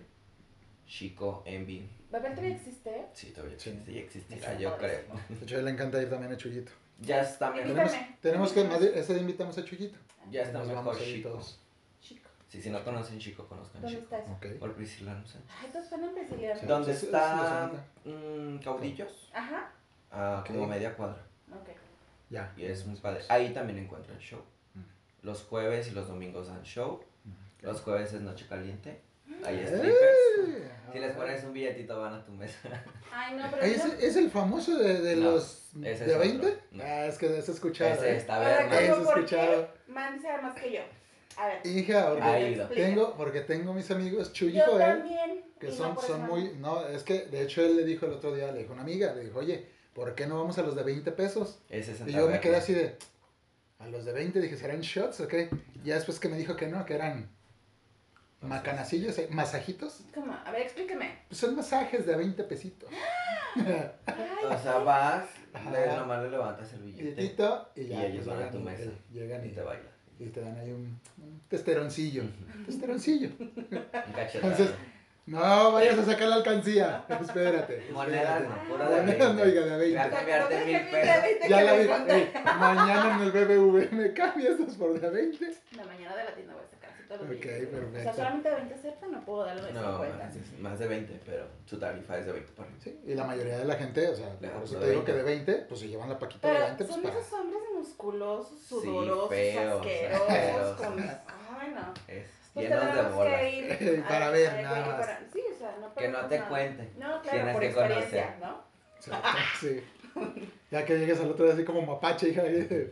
[0.88, 1.90] Chico, Envy.
[2.12, 3.06] ¿Babel todavía existe?
[3.14, 3.70] Sí, todavía Sí.
[3.72, 5.02] existe y existirá, Está yo creo.
[5.30, 6.72] De hecho, a él le encanta ir también a Chuyito.
[7.00, 7.68] Ya está mejor.
[7.68, 9.98] Tenemos, tenemos que, más ese día invitamos a Chuyito.
[10.30, 11.42] Ya está Nos mejor Chico.
[12.02, 12.30] Chico.
[12.48, 14.16] Sí, si no conocen Chico, conozcan ¿Dónde Chico.
[14.16, 14.32] está eso?
[14.34, 14.60] Ok.
[14.60, 15.40] Por Priscila, no sé.
[15.62, 16.56] Ay, todos en Brasilia.
[16.56, 16.66] Sí.
[16.66, 17.72] ¿Dónde es está
[18.06, 19.30] mm, Caudillos?
[19.34, 19.72] Ajá.
[20.12, 21.22] Ah, como media cuadra.
[21.52, 21.70] Ok.
[22.30, 22.54] Ya.
[22.58, 23.22] Y es muy padre.
[23.30, 24.42] Ahí también encuentran show.
[24.74, 24.82] Mm.
[25.24, 26.94] Los jueves y los domingos dan show.
[26.94, 27.04] Ok.
[27.62, 29.02] Los jueves es noche caliente.
[29.44, 29.66] Hay ¡Eh!
[29.68, 30.72] strippers.
[30.94, 32.58] Si les pones un billetito van a tu mesa.
[33.12, 33.64] Ay, no, pero.
[33.64, 36.48] Ay, no- ¿Es, es el famoso de, de No, los de es 20?
[36.48, 36.60] otro.
[36.72, 36.84] No.
[36.84, 37.94] Ah, es que eso he escuchado.
[37.94, 38.16] Ese ¿eh?
[38.18, 38.86] está Ahora, verde.
[38.86, 39.70] Eso ¿cómo he por escuchado.
[39.88, 40.80] Man sabe más que yo.
[41.38, 41.68] A ver.
[41.68, 45.44] Hija, porque tengo, porque tengo mis amigos Chuy y Yo Joel, también.
[45.60, 48.14] que y no son, son muy, no, es que de hecho él le dijo el
[48.14, 50.62] otro día, le dijo a una amiga, le dijo, oye, ¿por qué no vamos a
[50.62, 51.60] los de 20 pesos?
[51.70, 52.96] Ese es en Y yo me quedé así de,
[53.80, 55.50] a los de 20, dije, ¿serán shots o qué?
[55.84, 57.30] Y ya después que me dijo que no, que eran
[58.46, 60.02] macanacillos, eh, masajitos.
[60.14, 60.34] ¿Cómo?
[60.34, 61.20] A ver, explíqueme.
[61.28, 62.90] Pues son masajes de a 20 pesitos.
[63.56, 63.92] Ay,
[64.46, 65.26] O sea, vas,
[65.72, 68.02] le, nomás le levantas el billete Billetito y ya.
[68.08, 69.88] y ellos pues, van a tu llegan y- mesa Llegan y y, te bailan.
[70.20, 72.24] y te dan ahí un, un testeroncillo.
[72.24, 73.30] Un testeroncillo.
[73.40, 74.52] Un cachetado.
[74.52, 74.70] Entonces,
[75.28, 77.04] no vayas a sacar la alcancía.
[77.10, 77.88] Espérate.
[77.92, 79.42] Monedas, no, pura de Monedas, no, 20.
[79.44, 79.98] oiga, de 20.
[79.98, 81.22] Voy a cambiarte mil pesos.
[81.24, 81.88] 20 Ya la vi.
[82.60, 85.46] mañana en el BBV me cambias estos por de a 20.
[85.78, 86.54] La mañana de la tienda
[87.10, 87.68] Ok, billetes.
[87.68, 88.14] O sea, perfecto.
[88.16, 90.18] solamente de 20 aceptan, no puedo darlo de No, 50.
[90.26, 92.70] más de, más de 20, pero su tarifa es de 20 para.
[92.80, 95.06] Sí, y la mayoría de la gente, o sea, por eso de te digo 20.
[95.12, 97.20] que de 20, pues si llevan la paquita de Pero 20, pues son para.
[97.20, 100.72] esos hombres musculosos, Sí, sudorosos, feos, asquerosos, feos.
[100.78, 101.00] con...
[101.00, 101.94] Ay, no.
[102.08, 103.40] Es Pues llenos de bolas.
[103.40, 105.00] que ir Para ver, nada más.
[105.00, 106.50] para- Sí, o sea, no Que no te nada.
[106.50, 106.94] cuenten.
[106.98, 108.40] No, claro, Tienes por que experiencia, conocer.
[108.40, 108.66] ¿no?
[109.60, 109.84] Sí.
[110.72, 112.42] Ya que llegues al otro día así como mapache, hija.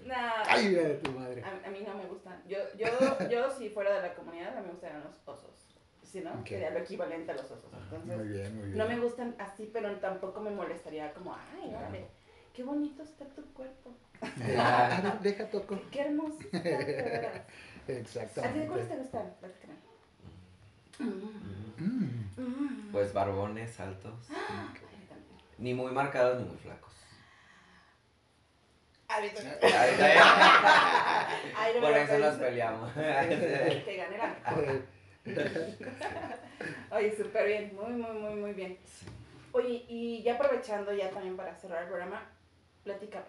[0.06, 0.14] No,
[0.48, 1.44] Ay, hija de tu madre.
[1.44, 2.42] a, a mí no me gustan.
[2.48, 2.88] Yo, yo,
[3.30, 5.50] yo, si fuera de la comunidad, a mí me gustarían los osos.
[6.04, 7.72] Si no, sería lo equivalente a los osos.
[7.74, 8.78] Entonces, Muy bien, muy bien.
[8.78, 12.06] no me gustan así, pero tampoco me molestaría como, ay, órale,
[12.54, 13.92] qué bonito está tu cuerpo.
[15.24, 15.80] Deja toco.
[15.92, 17.36] Qué hermoso está, de veras.
[17.36, 17.42] ¿A
[18.54, 19.38] ti de cuáles te Exactamente.
[19.40, 19.78] gustan?
[22.38, 22.92] Mm.
[22.92, 24.28] Pues barbones altos.
[24.28, 24.84] También.
[25.58, 26.94] Ni muy marcados ni muy flacos.
[29.10, 29.30] Me
[31.82, 32.92] Por eso nos peleamos.
[32.94, 34.36] Que gane la
[36.92, 38.78] Oye, súper bien, muy, muy, muy, muy bien.
[39.52, 42.24] Oye, y ya aprovechando ya también para cerrar el programa,
[42.84, 43.26] platícame,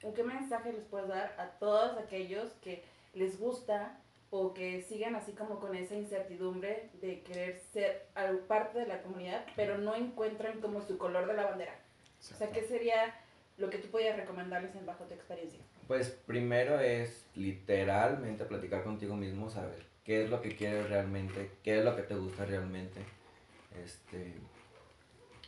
[0.00, 3.98] ¿con qué mensaje les puedes dar a todos aquellos que les gusta
[4.30, 8.06] o que sigan así como con esa incertidumbre de querer ser
[8.46, 11.74] parte de la comunidad, pero no encuentran como su color de la bandera?
[12.20, 13.14] O sea, ¿qué sería
[13.58, 15.60] lo que tú podías recomendarles en bajo tu experiencia?
[15.86, 21.78] Pues primero es literalmente platicar contigo mismo, saber qué es lo que quieres realmente, qué
[21.78, 23.00] es lo que te gusta realmente.
[23.84, 24.34] Este,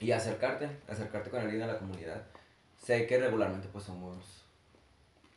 [0.01, 2.23] y acercarte, acercarte con alguien de la comunidad.
[2.77, 4.44] Sé que regularmente pues somos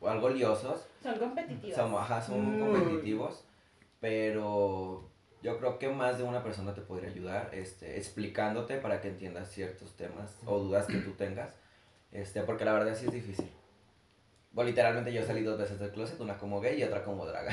[0.02, 1.76] algo liosos, Son competitivas.
[1.78, 2.60] somos, ajá, somos Muy.
[2.60, 3.44] competitivos,
[4.02, 5.10] pero
[5.42, 9.50] yo creo que más de una persona te podría ayudar, este, explicándote para que entiendas
[9.50, 11.54] ciertos temas o dudas que tú tengas,
[12.13, 13.49] este, porque la verdad sí es difícil.
[14.52, 17.52] Bueno, literalmente yo salí dos veces del closet, una como gay y otra como draga.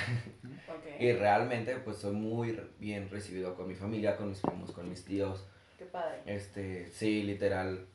[0.68, 4.88] Ok, Y realmente pues soy muy bien recibido con mi familia, con mis primos, con
[4.88, 5.46] mis tíos.
[5.78, 6.20] qué padre.
[6.26, 7.86] Este, sí, literal.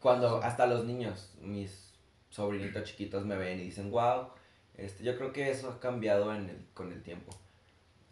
[0.00, 1.92] Cuando hasta los niños, mis
[2.30, 4.28] sobrinitos chiquitos me ven y dicen, wow,
[4.76, 7.32] este, yo creo que eso ha cambiado en el- con el tiempo.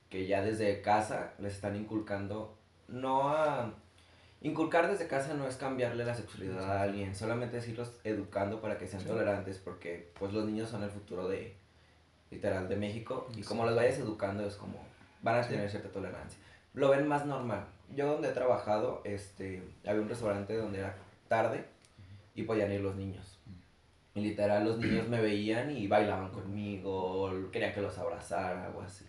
[0.09, 3.73] que ya desde casa les están inculcando, no a...
[4.43, 8.79] Inculcar desde casa no es cambiarle la sexualidad a alguien, solamente es irlos educando para
[8.79, 9.09] que sean Sí.
[9.09, 11.55] tolerantes, porque pues los niños son el futuro de,
[12.31, 14.79] literal, de México, y como los vayas educando es como,
[15.23, 15.51] van a Sí.
[15.51, 16.39] tener cierta tolerancia.
[16.73, 17.67] Lo ven más normal.
[17.95, 20.95] Yo donde he trabajado, este, había un restaurante donde era
[21.29, 21.67] tarde
[22.35, 23.39] y podían ir los niños.
[24.15, 29.05] Y literal los niños me veían y bailaban conmigo, querían que los abrazara, algo así.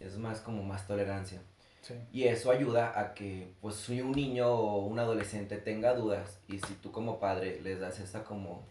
[0.00, 1.42] Es más como más tolerancia.
[1.82, 1.94] Sí.
[2.12, 6.58] Y eso ayuda a que, pues, si un niño o un adolescente tenga dudas y
[6.58, 8.62] si tú como padre les das esa como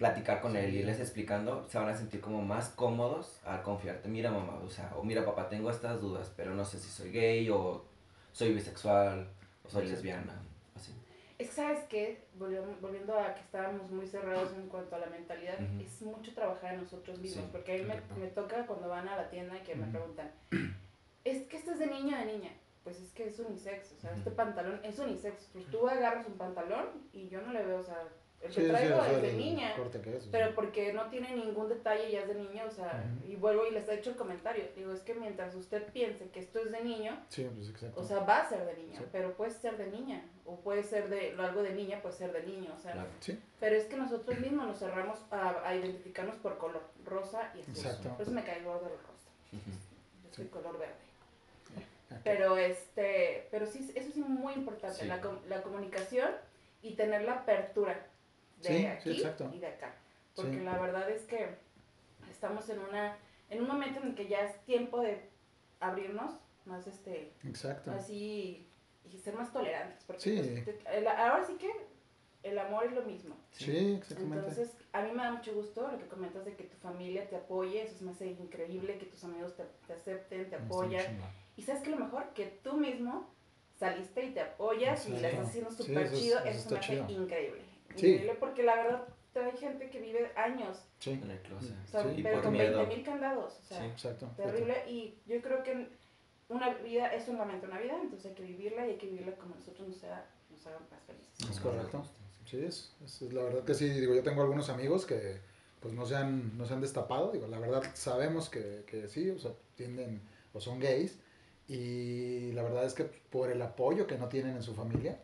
[0.00, 4.08] platicar con él y irles explicando, se van a sentir como más cómodos al confiarte.
[4.08, 7.12] Mira mamá, o sea, o mira papá, tengo estas dudas, pero no sé si soy
[7.12, 7.84] gay o
[8.32, 9.28] soy bisexual
[9.62, 10.40] o soy lesbiana,
[10.74, 10.94] así.
[11.38, 12.24] Es que, ¿sabes qué?
[12.38, 15.82] Volviendo, volviendo a que estábamos muy cerrados en cuanto a la mentalidad, Ujú.
[15.82, 19.16] es mucho trabajar en nosotros mismos, Sí, porque a mí me, toca cuando van a
[19.16, 20.30] la tienda y que me preguntan,
[21.24, 22.52] ¿es que esto es de niño o de niña?
[22.84, 25.48] Pues es que es unisex, o sea, este pantalón es unisex.
[25.52, 28.02] Pues tú agarras un pantalón y yo no le veo, o sea,
[28.40, 29.74] el que Sí, sí, traigo o sea, es de niña.
[30.02, 30.26] que es.
[30.32, 33.70] Pero porque no tiene ningún detalle ya es de niño, o sea, y vuelvo y
[33.72, 34.64] les he hecho el comentario.
[34.74, 38.00] Digo, es que mientras usted piense que esto es de niño, Sí, pues exacto.
[38.00, 39.04] o sea, va a ser de niño, Sí.
[39.12, 42.42] pero puede ser de niña, o puede ser de algo de niña, puede ser de
[42.44, 43.08] niño, o sea, Claro.
[43.20, 47.60] sí, pero es que nosotros mismos nos cerramos a, a identificarnos por color, rosa y
[47.60, 47.74] azul.
[47.76, 48.08] Exacto.
[48.08, 49.28] Por eso me cae gordo el rosa.
[49.52, 50.94] Yo soy color verde.
[52.24, 55.06] Pero este, pero sí, eso es muy importante, Sí.
[55.06, 56.30] la, com- la comunicación
[56.82, 58.06] y tener la apertura
[58.62, 59.10] de Sí, aquí
[59.54, 59.94] y de acá.
[60.34, 60.60] Porque Sí.
[60.64, 61.54] la verdad es que
[62.30, 63.16] estamos en una,
[63.48, 65.28] en un momento en el que ya es tiempo de
[65.80, 66.32] abrirnos
[66.64, 67.90] más este, Exacto.
[67.92, 68.66] así
[69.10, 70.02] y ser más tolerantes.
[70.04, 70.60] Porque Sí.
[70.64, 71.70] pues, te- el- ahora sí que
[72.42, 73.36] el amor es lo mismo.
[73.52, 74.38] Sí, exactamente.
[74.48, 77.36] Entonces, a mí me da mucho gusto lo que comentas de que tu familia te
[77.36, 81.18] apoye, eso se me hace increíble, que tus amigos te, te acepten, te Está apoyan.
[81.56, 83.28] Y sabes que lo mejor, que tú mismo
[83.78, 85.36] saliste y te apoyas y la Exacto.
[85.36, 87.10] estás haciendo Sí, súper es- chido, eso me está hace chido.
[87.10, 87.60] increíble.
[87.96, 88.06] Sí.
[88.06, 91.74] Increíble porque la verdad hay gente que vive años, Sí, En el closet.
[91.84, 92.76] o sea, Sí, pero con miedo.
[92.78, 93.84] 20 mil candados, o sea, Sí.
[93.86, 94.30] exacto.
[94.36, 94.74] terrible.
[94.86, 95.88] Y yo creo que
[96.50, 99.54] una vida es solamente una vida, entonces hay que vivirla y hay que vivirla como
[99.54, 101.48] nosotros nos, sea, nos hagan más felices.
[101.50, 102.04] Es correcto.
[102.44, 105.38] Sí, es, es- es la verdad que sí, digo, yo tengo algunos amigos que
[105.80, 109.30] pues no se han, no se han destapado, digo, la verdad sabemos que, que sí,
[109.30, 110.20] o sea, tienden
[110.52, 111.18] o son gays
[111.74, 115.20] y la verdad es que por el apoyo que no tienen en su familia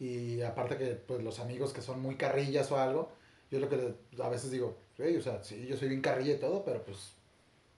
[0.00, 3.12] y aparte que pues los amigos que son muy carrillas o algo,
[3.50, 6.38] yo lo que a veces digo, "Ey, o sea, sí, yo soy bien carrilla y
[6.40, 7.12] todo, pero pues,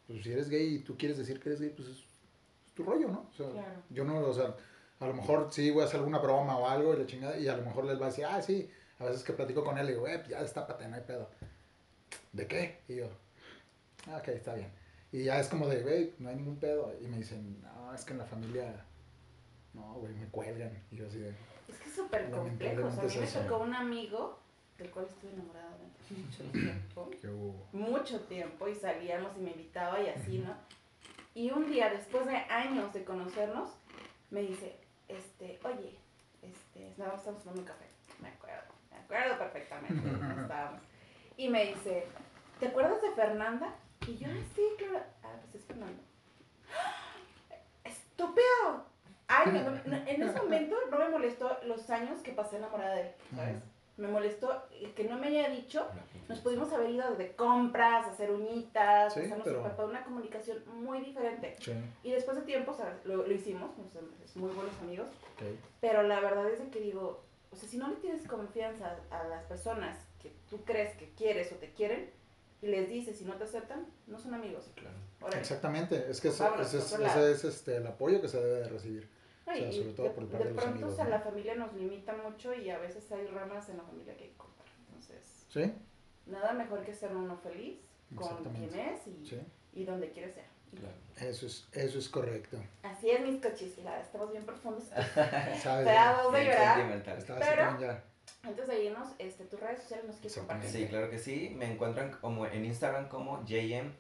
[0.07, 2.05] pues si eres gay y tú quieres decir que eres gay, pues es, es
[2.75, 3.29] tu rollo, ¿no?
[3.31, 3.83] O sea, Claro.
[3.91, 4.57] yo no, o sea,
[5.01, 7.49] a lo mejor sí voy a hacer alguna broma o algo y la chingada, y
[7.49, 9.87] a lo mejor les va a decir, ah, sí, a veces que platico con él
[9.91, 11.29] y digo, eh, ya destápate, no hay pedo.
[12.33, 12.79] ¿De qué?
[12.89, 13.09] Y yo,
[14.09, 14.71] ah, ok, está bien.
[15.13, 16.95] Y ya es como de, güey, no hay ningún pedo.
[17.01, 18.85] Y me dicen, no, es que en la familia,
[19.75, 20.71] no, güey, me cuelgan.
[20.91, 21.31] Y yo así de,
[21.69, 22.87] Es que es súper complejo.
[22.87, 23.41] O sea, a mí me es eso.
[23.41, 24.39] tocó un amigo
[24.79, 27.11] del cual estuve enamorada durante mucho tiempo.
[27.21, 27.67] ¿qué hubo?
[27.73, 30.55] Mucho tiempo y salíamos y me invitaba y así, ¿no?
[31.35, 33.71] Y un día, después de años de conocernos,
[34.31, 34.79] me dice,
[35.09, 35.99] este, oye,
[36.43, 37.85] este, no, estamos tomando un café.
[38.23, 40.03] Me acuerdo, me acuerdo perfectamente.
[40.11, 40.81] cómo estábamos.
[41.37, 42.07] Y me dice,
[42.61, 43.75] ¿te acuerdas de Fernanda?
[44.07, 45.05] Y yo, "Ah, sí, claro.
[45.23, 46.01] Ah, pues es Fernando.
[46.71, 47.06] ¡Ah!
[49.29, 52.95] Ay, no, no, no, en ese momento no me molestó los años que pasé enamorada
[52.95, 53.57] de él, ¿sabes?
[53.97, 54.63] Me molestó
[54.95, 55.87] que no me haya dicho,
[56.29, 61.57] nos pudimos haber ido de compras, hacer uñitas, Sí, pero- súper- una comunicación muy diferente.
[61.61, 63.87] Sí, Y después de tiempo, o sea, lo, lo hicimos, nos
[64.25, 65.07] hicimos muy buenos amigos,
[65.81, 69.45] pero la verdad es que digo, o sea, si no le tienes confianza a las
[69.45, 72.11] personas que tú crees que quieres o te quieren,
[72.63, 74.71] y les dices y no te aceptan, no son amigos.
[74.75, 74.97] Claro.
[75.21, 75.41] Órale.
[75.41, 78.61] Exactamente, es que ese, Vámonos, ese es, ese es, este, el apoyo que se debe
[78.61, 79.09] de recibir.
[79.47, 81.05] Ay, O sea, sobre todo de, por parte de de los pronto, amigos, o sea,
[81.05, 81.11] ¿no?
[81.11, 84.31] la familia nos limita mucho y a veces hay ramas en la familia que hay
[84.31, 84.67] que cortar.
[84.89, 85.73] Entonces, ¿Sí?
[86.27, 87.79] nada mejor que ser uno feliz
[88.15, 89.41] con quien es y, Sí,
[89.73, 90.45] y donde quiere ser.
[90.75, 91.31] Claro.
[91.31, 92.59] eso es, eso es correcto.
[92.83, 94.85] Así es, mis cochis, estamos bien profundos.
[95.15, 95.87] ¿Sabes?
[95.87, 96.75] Pero- Bien ¿verdad?
[96.77, 97.19] sentimental.
[97.19, 98.16] Estaba Pero-.
[98.47, 100.71] Antes de irnos, este, tus redes sociales nos quieres compartir.
[100.71, 101.53] Sí, claro que sí.
[101.57, 103.91] Me encuentran como en Instagram como jmjeyy.m.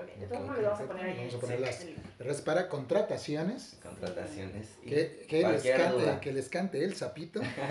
[0.00, 1.16] Ok, de todos modos le vamos a poner ahí.
[1.16, 1.98] Vamos a poner las- link.
[2.18, 3.76] Pero es para contrataciones.
[3.82, 4.78] Contrataciones.
[4.84, 7.40] y Que, que, les cante, que les cante el sapito.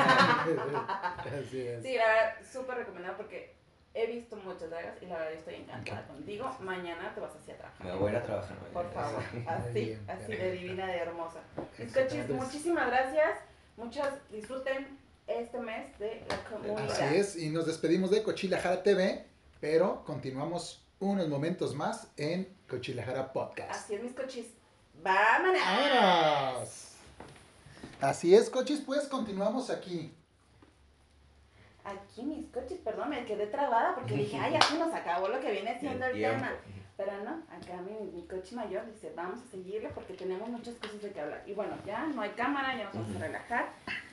[1.18, 1.84] Así es.
[1.84, 3.56] Sí, la verdad, súper recomendado porque
[3.98, 6.56] he visto muchas dragas y la verdad estoy encantada contigo.
[6.60, 7.88] Mañana te vas así a trabajar.
[7.88, 8.74] Me voy a ir a trabajar mañana.
[8.74, 11.40] Por favor, así, así de divina, de hermosa.
[11.78, 13.40] Mis cochis, muchísimas gracias.
[13.76, 14.88] Muchas disfruten
[15.26, 16.92] este mes de la comunidad.
[16.92, 19.26] Así es, y nos despedimos de Cochila Jara TV,
[19.60, 23.72] pero continuamos unos momentos más en Cochilajara Podcast.
[23.72, 24.46] Así es, mis cochis.
[25.02, 25.62] ¡Vámonos!
[25.62, 26.88] ¡Vámonos!
[28.00, 30.14] Así es, cochis, pues continuamos aquí.
[31.88, 35.40] Aquí mis coches, perdón, me quedé trabada porque dije, ay, ya se nos acabó lo
[35.40, 36.52] que viene siendo el, tema.
[36.98, 41.02] Pero no, acá mi, mi coche mayor dice, vamos a seguirle porque tenemos muchas cosas
[41.02, 41.44] de que hablar.
[41.46, 43.70] Y bueno, ya no hay cámara, ya nos vamos a relajar.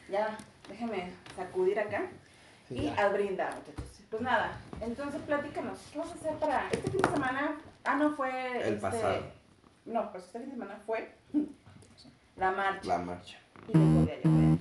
[0.09, 0.37] Ya,
[0.69, 2.07] déjenme sacudir acá
[2.69, 2.95] Sí, y ya.
[2.95, 3.85] a brindar, muchachos.
[4.11, 7.57] Pues nada, entonces platícanos, ¿qué vamos a hacer para este fin de semana?
[7.85, 8.31] Ah, no fue...
[8.59, 9.23] El este, pasado.
[9.87, 11.15] No, pues este fin de semana fue
[12.37, 12.89] la marcha.
[12.89, 13.39] La marcha.
[13.67, 14.59] Y no podía llover.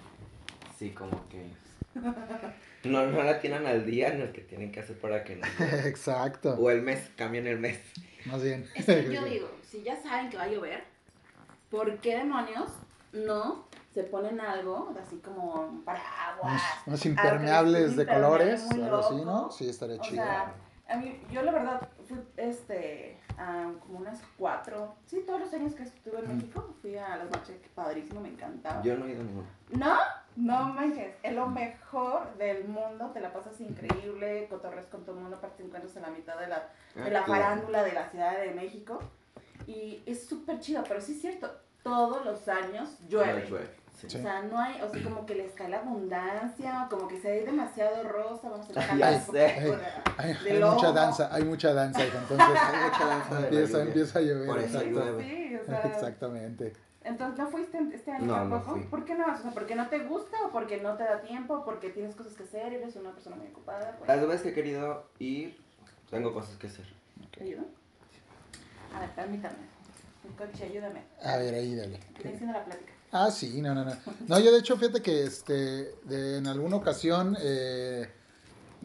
[0.78, 1.63] Sí, como que.
[2.84, 5.48] No, no la tienen al día en el que tienen que hacer para que no.
[5.86, 6.56] Exacto.
[6.60, 7.80] O el mes, cambian el mes.
[8.26, 8.68] Más bien.
[8.76, 10.84] Es que yo digo, si ya saben que va a llover,
[11.70, 12.70] ¿por qué demonios
[13.14, 16.42] no se ponen algo así como paraguas?
[16.42, 19.16] Unos, unos impermeables les- de colores, algo así.
[19.24, 19.52] ¿no?
[19.52, 20.24] Sí, estaría O chido.
[20.24, 20.54] sea,
[20.90, 23.18] a mí, yo la verdad fui, este,
[23.88, 26.36] como unas cuatro, sí, todos los años que estuve en.
[26.38, 28.82] México, fui a las marchas, que padrísimo, me encantaba.
[28.84, 29.48] Yo no he ido a ninguna.
[29.72, 29.98] ¿No?
[30.36, 35.22] No manches, es lo mejor del mundo, te la pasas increíble, cotorres con todo el
[35.22, 38.52] mundo, encuentras en la mitad de la, de la Ah, farándula de la Ciudad de
[38.52, 39.00] México.
[39.68, 41.52] Y es súper chido, pero sí es cierto,
[41.84, 43.48] todos los años llueve.
[43.96, 44.08] Sí.
[44.08, 47.30] O sea, no hay, o sea, como que les cae la abundancia, como que se
[47.30, 49.78] ve demasiado rosa, vamos a dejar Ya sé.
[50.18, 54.20] Hay, de hay mucha danza, hay mucha danza, hija, entonces Hay mucha danza empieza, empieza
[54.20, 54.48] a llover.
[54.48, 54.90] Por eso exacto.
[54.90, 55.24] llueve.
[55.24, 56.74] Sí, o sea, Exactamente.
[57.04, 58.72] Entonces no fuiste este año No, no tampoco.
[58.78, 58.84] fui.
[58.88, 59.26] ¿Por qué no?
[59.34, 62.16] O sea, porque no te gusta o porque no te da tiempo, o porque tienes
[62.16, 63.96] cosas que hacer, eres una persona muy ocupada.
[63.98, 65.58] Pues, Las veces que he querido ir,
[66.10, 66.86] tengo cosas que hacer.
[67.38, 67.64] ¿Te ayudo?
[68.96, 69.56] A ver, permítame.
[70.38, 71.02] Coche, ayúdame.
[71.24, 72.00] A ver, ahí, dale.
[72.24, 72.94] Encienda la plática.
[73.12, 73.92] Ah, sí, no, no, no.
[74.28, 75.54] No, yo de hecho, fíjate que este,
[76.06, 78.10] de- en alguna ocasión eh,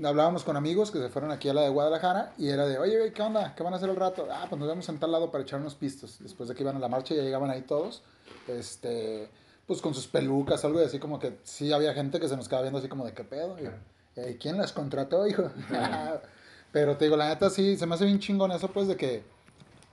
[0.04, 3.12] hablábamos con amigos que se fueron aquí a la de Guadalajara y era de, oye,
[3.12, 3.54] ¿qué onda?
[3.54, 4.26] ¿Qué van a hacer al rato?
[4.30, 6.18] Ah, pues nos vemos en tal lado para echar unos pistos.
[6.20, 8.02] Después de que iban a la marcha ya llegaban ahí todos,
[8.46, 9.28] este,
[9.66, 12.62] pues con sus pelucas, algo así como que sí había gente que se nos quedaba
[12.62, 13.56] viendo así como de, ¿qué pedo?
[13.58, 13.68] Y,
[14.20, 15.50] "Eh, ¿Quién las contrató, hijo?
[16.72, 19.22] Pero te digo, la neta sí, se me hace bien chingón eso, pues, de que,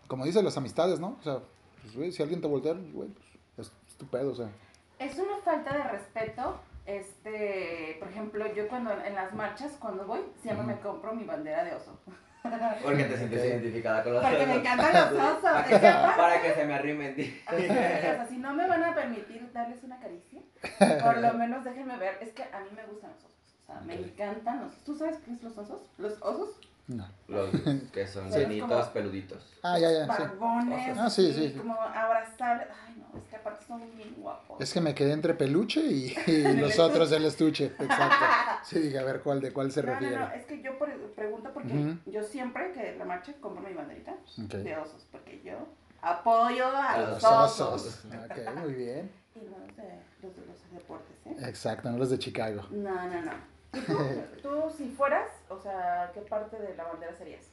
[0.08, 1.18] como dicen, las amistades, ¿no?
[1.20, 1.40] O sea,
[1.82, 3.10] pues, güey, si alguien te voltea, güey,
[3.56, 4.50] pues, es es tu pedo, o sea.
[5.00, 6.56] Es una falta de respeto.
[6.86, 11.64] Este, por ejemplo, yo cuando en las marchas, cuando voy, siempre me compro mi bandera
[11.64, 12.00] de oso.
[12.84, 14.58] Porque te sientes identificada con los Porque me osos.
[14.62, 15.42] encantan los osos.
[15.42, 17.16] Para que, que aparte- para que se me arrimen.
[17.52, 20.42] o sea, si no me van a permitir darles una caricia,
[21.04, 22.20] por lo menos déjenme ver.
[22.22, 23.32] Es que a mí me gustan los osos.
[23.64, 25.82] O sea, me encantan los ¿Tú sabes qué es los osos?
[25.98, 27.08] Los osos, No.
[27.28, 27.50] Los
[27.92, 28.30] que son
[28.62, 29.44] como- peluditos.
[29.64, 30.08] Ah, ya, ya, sí.
[30.08, 31.58] barbones, Ah, sí, sí, sí.
[31.58, 32.68] como abrazables.
[32.88, 34.62] Ay, no, es que aparte son bien guapos.
[34.62, 37.66] Es que me quedé entre peluche y, y los otros el estuche.
[37.80, 38.26] Exacto.
[38.64, 40.18] Sí, dije, a ver cuál de cuál se no, refiere.
[40.18, 41.98] no, no, es que yo por- pregunto porque Ujú.
[42.12, 45.54] yo siempre que la marcha compro mi banderita de osos, porque yo
[46.02, 47.74] apoyo a A los, Los osos.
[47.86, 48.06] osos.
[48.26, 49.12] Ok, muy bien.
[49.36, 51.36] Y no los de los, de los deportes, ¿eh?
[51.48, 52.64] Exacto, no los de Chicago.
[52.72, 53.32] No, no, no.
[53.76, 53.98] ¿Y tú,
[54.42, 57.46] tú, si fueras, o sea, qué parte de la bandera serías?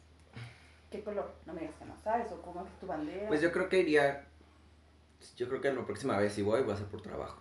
[0.90, 1.32] ¿Qué color?
[1.46, 3.28] No me digas que no sabes, o cómo es tu bandera.
[3.28, 4.26] Pues yo creo que iría.
[5.36, 7.40] Yo creo que la próxima vez si voy, va a ser por trabajo.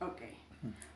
[0.00, 0.22] Ok.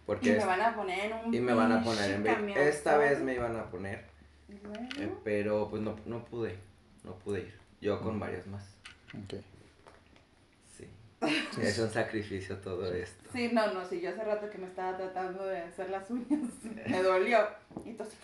[0.07, 2.23] Porque Y me es- van a poner en un y me van a poner en
[2.23, 2.35] vez.
[2.35, 4.05] camión, Esta vez me iban a poner.
[4.49, 4.89] Bueno.
[4.99, 6.59] eh, pero pues no, no pude.
[7.05, 7.59] No pude ir.
[7.81, 8.75] Yo con varias más.
[9.25, 9.35] Ok.
[11.55, 11.61] Sí.
[11.63, 13.31] Es un sacrificio todo esto.
[13.33, 16.41] Sí, no, no, sí, yo hace rato que me estaba tratando de hacer las uñas,
[16.87, 17.39] me dolió.
[17.85, 18.17] Y entonces,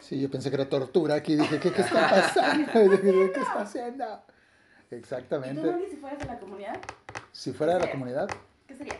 [0.00, 1.36] Sí, yo pensé que era tortura aquí.
[1.36, 2.66] Dije, ¿qué, qué está pasando?
[2.80, 4.04] Dije, ¿qué está haciendo?
[4.04, 5.62] ¿y tú, Exactamente.
[5.62, 6.78] Noli, si fueras de la comunidad,
[7.32, 8.28] Si fuera de la comunidad,
[8.66, 8.96] qué serías?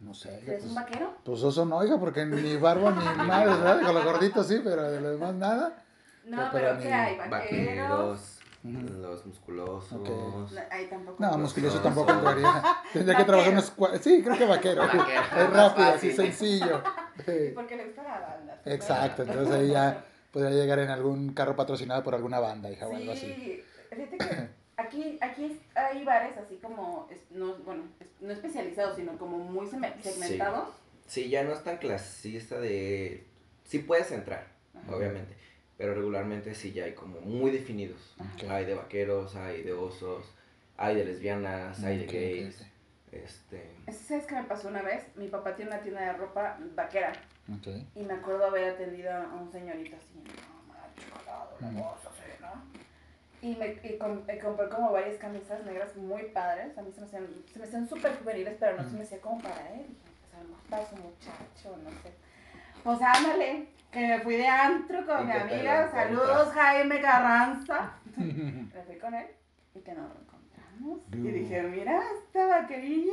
[0.00, 0.28] no sé.
[0.30, 1.14] hija, ¿Serías un Pues, vaquero?
[1.24, 3.82] pues oso no, hija, porque ni barba ni nada, ¿verdad?
[3.82, 5.82] Con los gorditos sí, pero de lo demás nada.
[6.26, 7.16] No, pero ¿qué hay?
[7.16, 7.30] ¿Vaqueros?
[7.30, 8.33] Vaqueros,
[8.64, 9.92] Los musculosos.
[9.92, 10.08] Ok.
[10.08, 11.16] No, Ahí tampoco.
[11.22, 12.62] No, Los musculoso tampoco entraría.
[12.92, 14.82] Tendría que trabajar unos Sí, creo que vaquero.
[14.86, 15.04] Vaquero,
[15.36, 16.82] Es rápido, así sencillo.
[17.26, 18.60] Sí, porque le gusta la banda.
[18.64, 18.70] ¿sí?
[18.70, 22.96] Exacto, entonces ahí ya podría llegar en algún carro patrocinado por alguna banda, hija, o
[22.96, 23.26] algo así.
[23.34, 24.48] Sí, fíjate que
[24.78, 29.66] aquí, aquí hay bares así como, es- no, bueno, es- no especializados, sino como muy
[29.68, 30.70] segmentados.
[31.06, 33.26] Sí, ya no es tan clasista de...
[33.64, 34.96] Sí puedes entrar, Ajá.
[34.96, 35.36] obviamente.
[35.76, 38.14] Pero regularmente sí ya hay como muy definidos.
[38.20, 38.48] Ok.
[38.50, 40.32] Hay de vaqueros, hay de osos,
[40.76, 42.60] hay de lesbianas, hay de gays.
[42.60, 42.66] ok.
[43.12, 43.70] Este...
[43.92, 45.04] ¿Sabes qué me pasó una vez?
[45.16, 47.12] Mi papá tiene una tienda de ropa vaquera
[47.94, 50.20] y me acuerdo haber atendido a un señorito así,
[51.60, 53.48] no, cosa así, ¿no?
[53.48, 56.76] Y me y com- me compré como varias camisas negras muy padres.
[56.78, 59.20] A mí se me hacían, se me hacían súper juveniles, pero no se me hacía
[59.20, 59.86] como para él.
[59.86, 59.98] Dije,
[60.30, 62.10] Pues a lo mejor para su muchacho, no sé.
[62.82, 65.90] Pues ándale, que me fui de antro con ¿Y mi amiga.
[65.90, 66.52] Saludos?
[66.52, 67.92] Jaime Carranza.
[68.16, 69.26] Me fui con él
[69.74, 71.00] y que nos encontramos.
[71.12, 73.12] Y dije, mira, esta vaquerilla.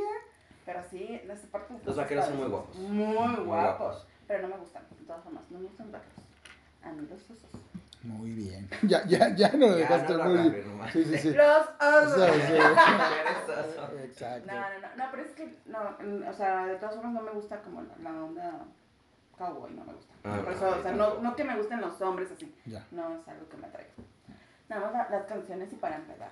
[0.66, 1.74] Pero sí, en esta parte.
[1.84, 2.76] Los vaqueros son muy guapos.
[2.76, 3.44] Muy guapos.
[3.46, 4.06] guapos.
[4.26, 5.42] Pero no me gustan, de todas formas.
[5.50, 6.24] No me gustan los vaqueros.
[6.82, 7.50] A mí los osos.
[8.02, 8.68] Muy bien.
[8.82, 10.64] Ya, ya, ya no lo dejaste no muy.
[10.92, 11.32] Sí, sí, sí.
[11.32, 12.28] Los osos.
[14.04, 14.52] Exacto.
[14.52, 17.30] No, no, no, no, pero es que, no, o sea, de todas formas no me
[17.30, 18.64] gusta como la, la onda
[19.46, 20.14] cowboy, no me gusta.
[20.24, 22.86] Ah, Por no, eso, o sea, no, no que me gusten los hombres así, Ya.
[22.92, 23.90] no es algo que me atraiga.
[24.68, 26.30] Nada más la- las canciones y para empezar.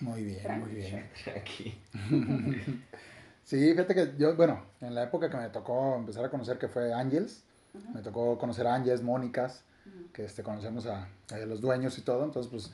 [0.00, 1.10] Muy bien, muy bien.
[1.36, 1.80] Aquí.
[3.44, 6.68] Sí, fíjate que yo, bueno, en la época que me tocó empezar a conocer que
[6.68, 7.42] fue Ángels,
[7.74, 7.92] Ujú.
[7.92, 10.12] me tocó conocer a Ángels, Mónicas, Ujú.
[10.12, 12.72] que este, conocemos a, a los dueños y todo, entonces pues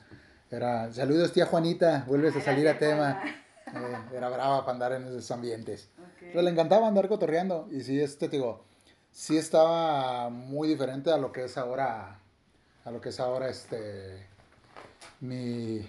[0.51, 3.21] era, saludos tía Juanita, vuelves a salir a tema.
[3.71, 5.91] Eh, era brava para andar en esos ambientes.
[5.99, 6.07] Ok.
[6.21, 7.67] Pero le encantaba andar cotorreando.
[7.71, 8.65] Y sí, este, te digo,
[9.11, 12.19] sí estaba muy diferente a lo que es ahora,
[12.85, 14.25] a lo que es ahora, este,
[15.19, 15.79] mi,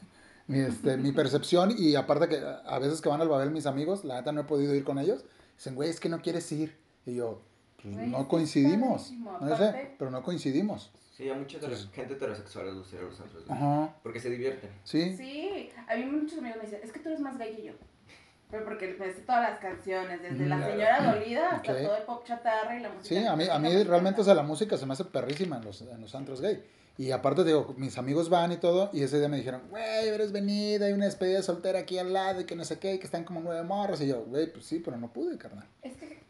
[0.46, 1.74] mi, este, mi percepción.
[1.76, 4.44] Y aparte que a veces que van al Babel mis amigos, la neta no he
[4.44, 5.24] podido ir con ellos.
[5.56, 6.76] Dicen, güey, es que no quieres ir.
[7.06, 7.40] Y yo,
[7.82, 9.12] pues Güey, no coincidimos.
[9.40, 10.90] No sé, pero no coincidimos.
[11.16, 11.88] Sí, a mucha Sí.
[11.94, 13.44] gente heterosexual les gusta ir a los antros.
[14.02, 14.70] Porque se divierten.
[14.84, 15.16] sí.
[15.16, 17.72] Sí, a mí muchos amigos me dicen, es que tú eres más gay que yo.
[18.50, 20.48] Pero porque me sé todas las canciones, desde Mm.
[20.48, 20.72] La Claro.
[20.72, 21.78] Señora Dolida hasta Ok.
[21.82, 23.08] todo el pop chatarra y la música.
[23.20, 25.64] Sí, a mí, a mí realmente o sea, la música se me hace perrísima en
[25.64, 26.64] los, en los antros gay.
[26.98, 30.32] Y aparte, digo, mis amigos van y todo, y ese día me dijeron, güey, eres
[30.32, 33.04] venida, hay una despedida soltera aquí al lado, y que no sé qué, y que
[33.04, 34.00] están como nueve morros.
[34.00, 35.66] Y yo, güey, pues sí, pero no pude, carnal.
[35.82, 36.22] Es que,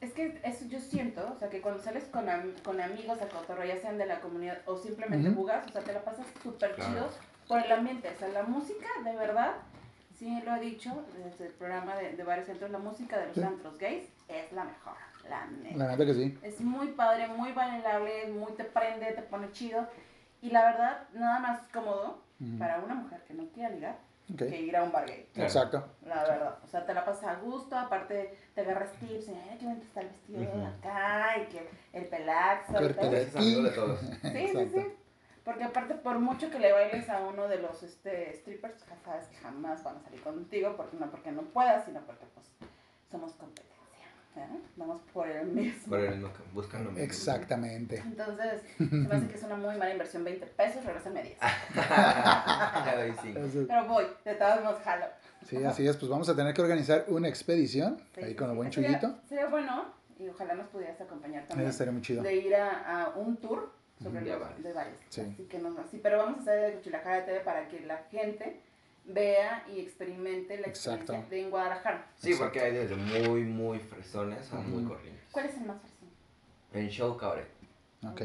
[0.00, 3.26] es que eso yo siento, o sea, que cuando sales con, am- con amigos a
[3.28, 5.40] cotorro, ya sean de la comunidad o simplemente Ujú.
[5.40, 6.92] jugas, o sea, te la pasas súper Claro.
[6.92, 7.08] chido
[7.48, 8.08] por el ambiente.
[8.14, 9.54] O sea, la música, de verdad,
[10.18, 13.34] sí lo he dicho desde el programa de, de varios centros, la música de los
[13.34, 13.42] Sí.
[13.42, 14.94] antros gays es la mejor,
[15.28, 15.76] la neta.
[15.76, 16.38] La neta que sí.
[16.42, 19.86] Es muy padre, muy bailable, muy te prende, te pone chido.
[20.40, 22.58] Y la verdad, nada más cómodo Ujú.
[22.58, 23.96] para una mujer que no quiera ligar
[24.32, 24.38] Ok.
[24.38, 25.28] que ir a un bar gay.
[25.34, 25.48] Claro.
[25.48, 25.84] Exacto.
[26.06, 29.64] La verdad, o sea, te la pasas a gusto, aparte te agarras tips, ay, qué
[29.66, 30.66] bonito está el vestido de Ujú.
[30.66, 32.88] acá, y que el pelaxo, y Que
[33.62, 34.00] de todos.
[34.00, 34.86] Sí, sí, sí.
[35.44, 39.26] Porque aparte, por mucho que le bailes a uno de los este, strippers, ya sabes
[39.28, 42.46] que jamás van a salir contigo, porque no porque no puedas, sino porque pues
[43.10, 43.74] somos competencia.
[44.36, 44.60] ¿eh?
[44.76, 45.90] Vamos por el mismo.
[45.90, 47.04] Por el mismo buscan lo mismo.
[47.04, 47.98] Exactamente.
[47.98, 51.38] Entonces, se me hace que es una muy mala inversión, 20 pesos, regresame 10.
[51.74, 53.38] Ya doy cinco.
[53.40, 55.06] Eso- Pero voy, de todos modos jalo.
[55.46, 55.96] Sí, así es.
[55.96, 58.98] Pues vamos a tener que organizar una expedición, Sí, ahí con el sí, buen sería-
[58.98, 59.18] Chuyito.
[59.28, 59.84] Sería bueno,
[60.18, 61.68] y ojalá nos pudieras acompañar también.
[61.68, 62.22] Eso estaría muy chido.
[62.22, 63.70] de ir a, a un tour
[64.04, 64.20] sobre.
[64.24, 64.62] De los bares.
[64.62, 64.94] de bares.
[65.08, 65.20] Sí.
[65.22, 68.60] Así que no, así, pero vamos a hacer de Cuchilajara TV para que la gente
[69.06, 71.30] vea y experimente la experiencia Exacto.
[71.34, 72.06] de en Guadalajara.
[72.16, 74.94] Sí, porque hay desde muy, muy fresones a muy Ujú.
[74.94, 75.24] corrientes.
[75.32, 76.08] ¿Cuál es el más fácil?
[76.72, 77.48] En show cabaret.
[78.06, 78.20] Ok.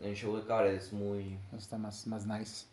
[0.00, 1.38] En show de cabaret es muy...
[1.56, 2.66] Está más, más nice.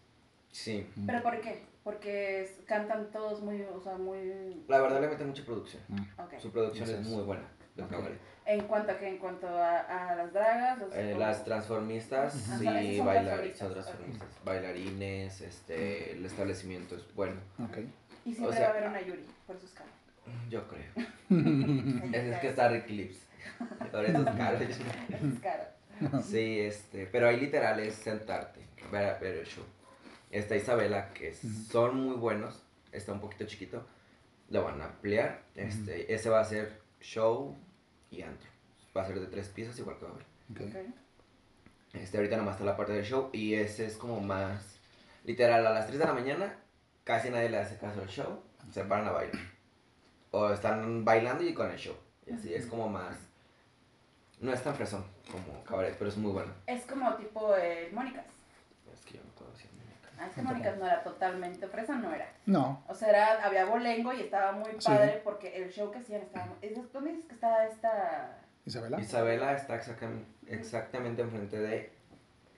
[0.52, 0.88] Sí.
[1.06, 1.64] ¿Pero por qué?
[1.84, 4.64] Porque es- cantan todos muy, o sea, muy...
[4.68, 5.82] La verdad le meten mucha producción.
[6.18, 6.40] Ok.
[6.40, 7.08] Su producción es.
[7.08, 7.44] muy buena
[8.46, 9.08] ¿En cuanto a qué?
[9.10, 9.80] ¿En cuanto a,
[10.12, 10.80] a las dragas?
[10.80, 12.60] Los- Eh, o- las transformistas, Ujú.
[12.60, 14.28] sí, esas son transformistas, son transformistas.
[14.44, 17.78] Bailarines, este, el establecimiento es bueno, Ok.
[18.26, 19.94] Y siempre o sea- va a haber una Yuri, por sus caras.
[20.50, 20.92] yo creo.
[22.14, 23.18] Es, es que está Rick Lips.
[23.92, 24.58] Por eso es caro.
[24.60, 26.22] Es caro.
[26.24, 28.62] Sí, este, pero ahí literal es sentarte,
[28.92, 29.64] ver, ver el show.
[30.32, 32.62] Está Isabela, que son muy buenos,
[32.92, 33.86] está un poquito chiquito,
[34.50, 35.42] lo van a ampliar.
[35.56, 37.56] Este, Ese va a ser show
[38.12, 38.50] y antro.
[38.96, 40.26] Va a ser de tres piezas, igual que va a haber.
[40.52, 40.76] Ok.
[40.76, 40.96] Ok.
[41.94, 44.80] Este, ahorita nomás está la parte del show y ese es como más,
[45.24, 46.60] literal, a las 3 de la mañana
[47.04, 49.42] casi nadie le hace caso al show, se paran a bailar.
[50.32, 51.96] O están bailando y con el show.
[52.28, 53.18] Y así es como más,
[54.40, 56.54] no es tan fresón como cabaret, pero es muy bueno.
[56.68, 58.26] Es como tipo eh, Mónicas.
[58.94, 59.52] Es que yo no puedo
[60.28, 60.70] decir Mónica.
[60.70, 62.28] Ah, es que Mónicas no era totalmente fresa, no era.
[62.46, 62.84] No.
[62.88, 64.86] O sea, era, había bolengo y estaba muy Sí.
[64.88, 66.46] padre porque el show que hacían estaba...
[66.48, 68.38] muy- ¿es- ¿Dónde dices que está esta...?
[68.66, 69.00] Isabela.
[69.00, 71.92] Isabela está exactamente, exactamente enfrente de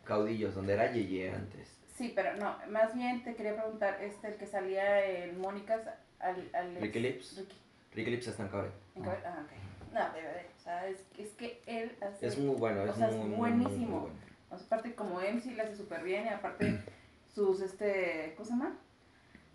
[0.04, 1.78] Caudillos, donde era Yeye antes.
[1.96, 5.82] Sí, pero no, más bien te quería preguntar, este, el que salía en Mónicas
[6.20, 6.50] al...
[6.54, 7.38] al Ricky Lips.
[7.38, 7.56] Ricky.
[7.94, 8.72] Ricky Lips está en cabaret.
[8.96, 9.94] en cabe- Ah, ok.
[9.94, 10.22] No, de.
[10.58, 12.26] O sea, es, es que él hace...
[12.28, 14.00] Es muy bueno, O es sea, es muy, muy, buenísimo.
[14.00, 14.16] muy bueno.
[14.50, 16.80] o sea, aparte como MC le hace súper bien y aparte
[17.34, 18.34] sus, este...
[18.36, 18.78] ¿Cómo se llama?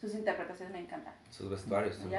[0.00, 1.14] Sus interpretaciones me encantan.
[1.30, 2.12] Sus vestuarios son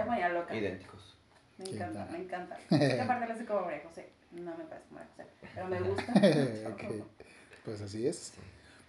[0.56, 1.16] idénticos.
[1.58, 2.58] Me encanta, me encanta.
[2.70, 4.10] Esta parte la hace como María José.
[4.32, 6.14] No me parece como María José, pero me gusta.
[6.72, 7.06] ok.
[7.66, 8.34] Pues así es.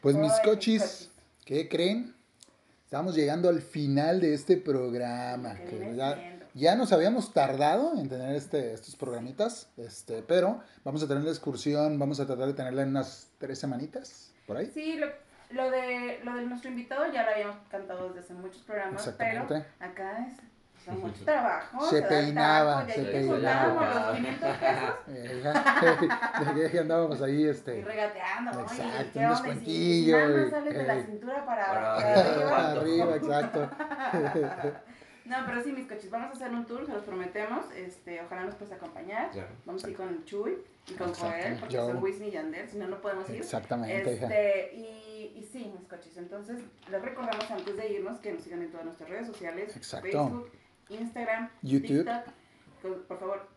[0.00, 1.10] Pues mis cochis.
[1.48, 2.14] ¿qué creen?
[2.84, 5.54] Estamos llegando al final de este programa.
[5.54, 11.08] Que ya, ya nos habíamos tardado en tener este, estos programitas, este, pero vamos a
[11.08, 14.70] tener la excursión, vamos a tratar de tenerla en unas tres semanitas, por ahí.
[14.74, 15.06] Sí, lo,
[15.50, 19.44] lo de, lo de nuestro invitado ya lo habíamos cantado desde hace muchos programas, pero
[19.80, 21.84] acá es o sea, mucho trabajo.
[21.90, 24.06] Se da peinaba, trabajo, y se que peinaba.
[24.08, 24.94] los 500 pesos
[26.72, 28.50] ya andábamos ahí, y este, regateando.
[28.52, 29.24] oye, Exacto, ¿qué un?
[29.24, 31.04] Y descuentillo, Si nada más y- sales de la eh.
[31.04, 33.04] cintura para, Para para arriba, arriba.
[33.04, 33.70] arriba, exacto.
[35.28, 37.66] No, pero sí, mis coches, vamos a hacer un tour, se los prometemos.
[37.76, 39.30] Este, ojalá nos puedas acompañar.
[39.66, 40.58] Vamos a ir con Chuy
[40.88, 41.86] y con Joel, porque yo.
[41.86, 43.36] son Whitney y Yandel, si no, no podemos ir.
[43.36, 44.12] Exactamente.
[44.14, 46.16] Este, y, y sí, mis coches.
[46.16, 46.58] Entonces,
[46.90, 50.06] les recordamos antes de irnos que nos sigan en todas nuestras redes sociales: Exacto.
[50.10, 50.50] Facebook,
[50.88, 52.04] Instagram, YouTube.
[52.04, 52.24] TikTok.
[52.80, 53.48] Con- Por favor,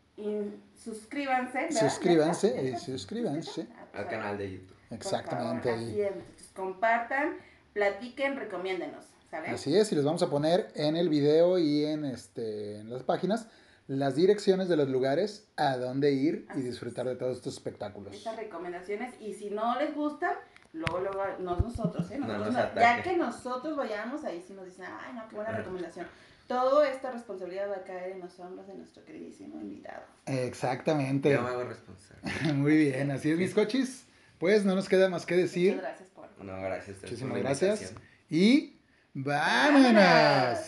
[0.76, 1.58] suscríbanse.
[1.58, 1.80] ¿verdad?
[1.90, 2.62] Suscríbanse, ¿Ya está?
[2.64, 2.86] ¿Ya eh, está?
[2.86, 3.68] suscríbanse.
[3.94, 4.76] Al canal de YouTube.
[4.90, 5.70] por Exactamente.
[5.70, 6.12] favor, así es.
[6.12, 7.38] Entonces, compartan,
[7.74, 9.06] platiquen, recomiéndenos.
[9.32, 9.48] ¿Sale?
[9.48, 13.02] Así es, y les vamos a poner en el video y en, este, en las
[13.04, 13.48] páginas
[13.88, 18.14] las direcciones de los lugares a dónde ir y Así disfrutar de todos estos espectáculos.
[18.16, 20.38] estas recomendaciones y si no les gusta,
[20.74, 22.18] luego, luego, no nosotros, ¿eh?
[22.20, 25.36] No Nosotros nos no- ya que nosotros vayamos, ahí sí nos dicen, ay, no, qué
[25.36, 26.06] buena recomendación.
[26.48, 30.04] Toda esta responsabilidad va a caer en los hombros de nuestro queridísimo invitado.
[30.26, 31.32] Exactamente.
[31.32, 32.22] Yo me hago responsable.
[32.54, 34.06] Muy bien, así es, mis cochis.
[34.38, 35.76] Pues no nos queda más que decir.
[35.76, 36.46] Muchas gracias por...
[36.46, 36.98] No, gracias.
[37.02, 37.80] Muchísimas gracias.
[37.82, 38.10] invitación.
[38.30, 38.71] Y
[39.14, 40.60] vámonos.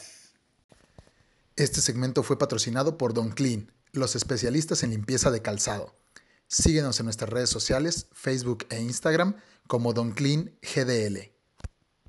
[1.55, 5.95] Este segmento fue patrocinado por Don Clean, los especialistas en limpieza de calzado.
[6.47, 9.35] Síguenos en nuestras redes sociales, Facebook e Instagram
[9.67, 11.32] como Don Clean GDL.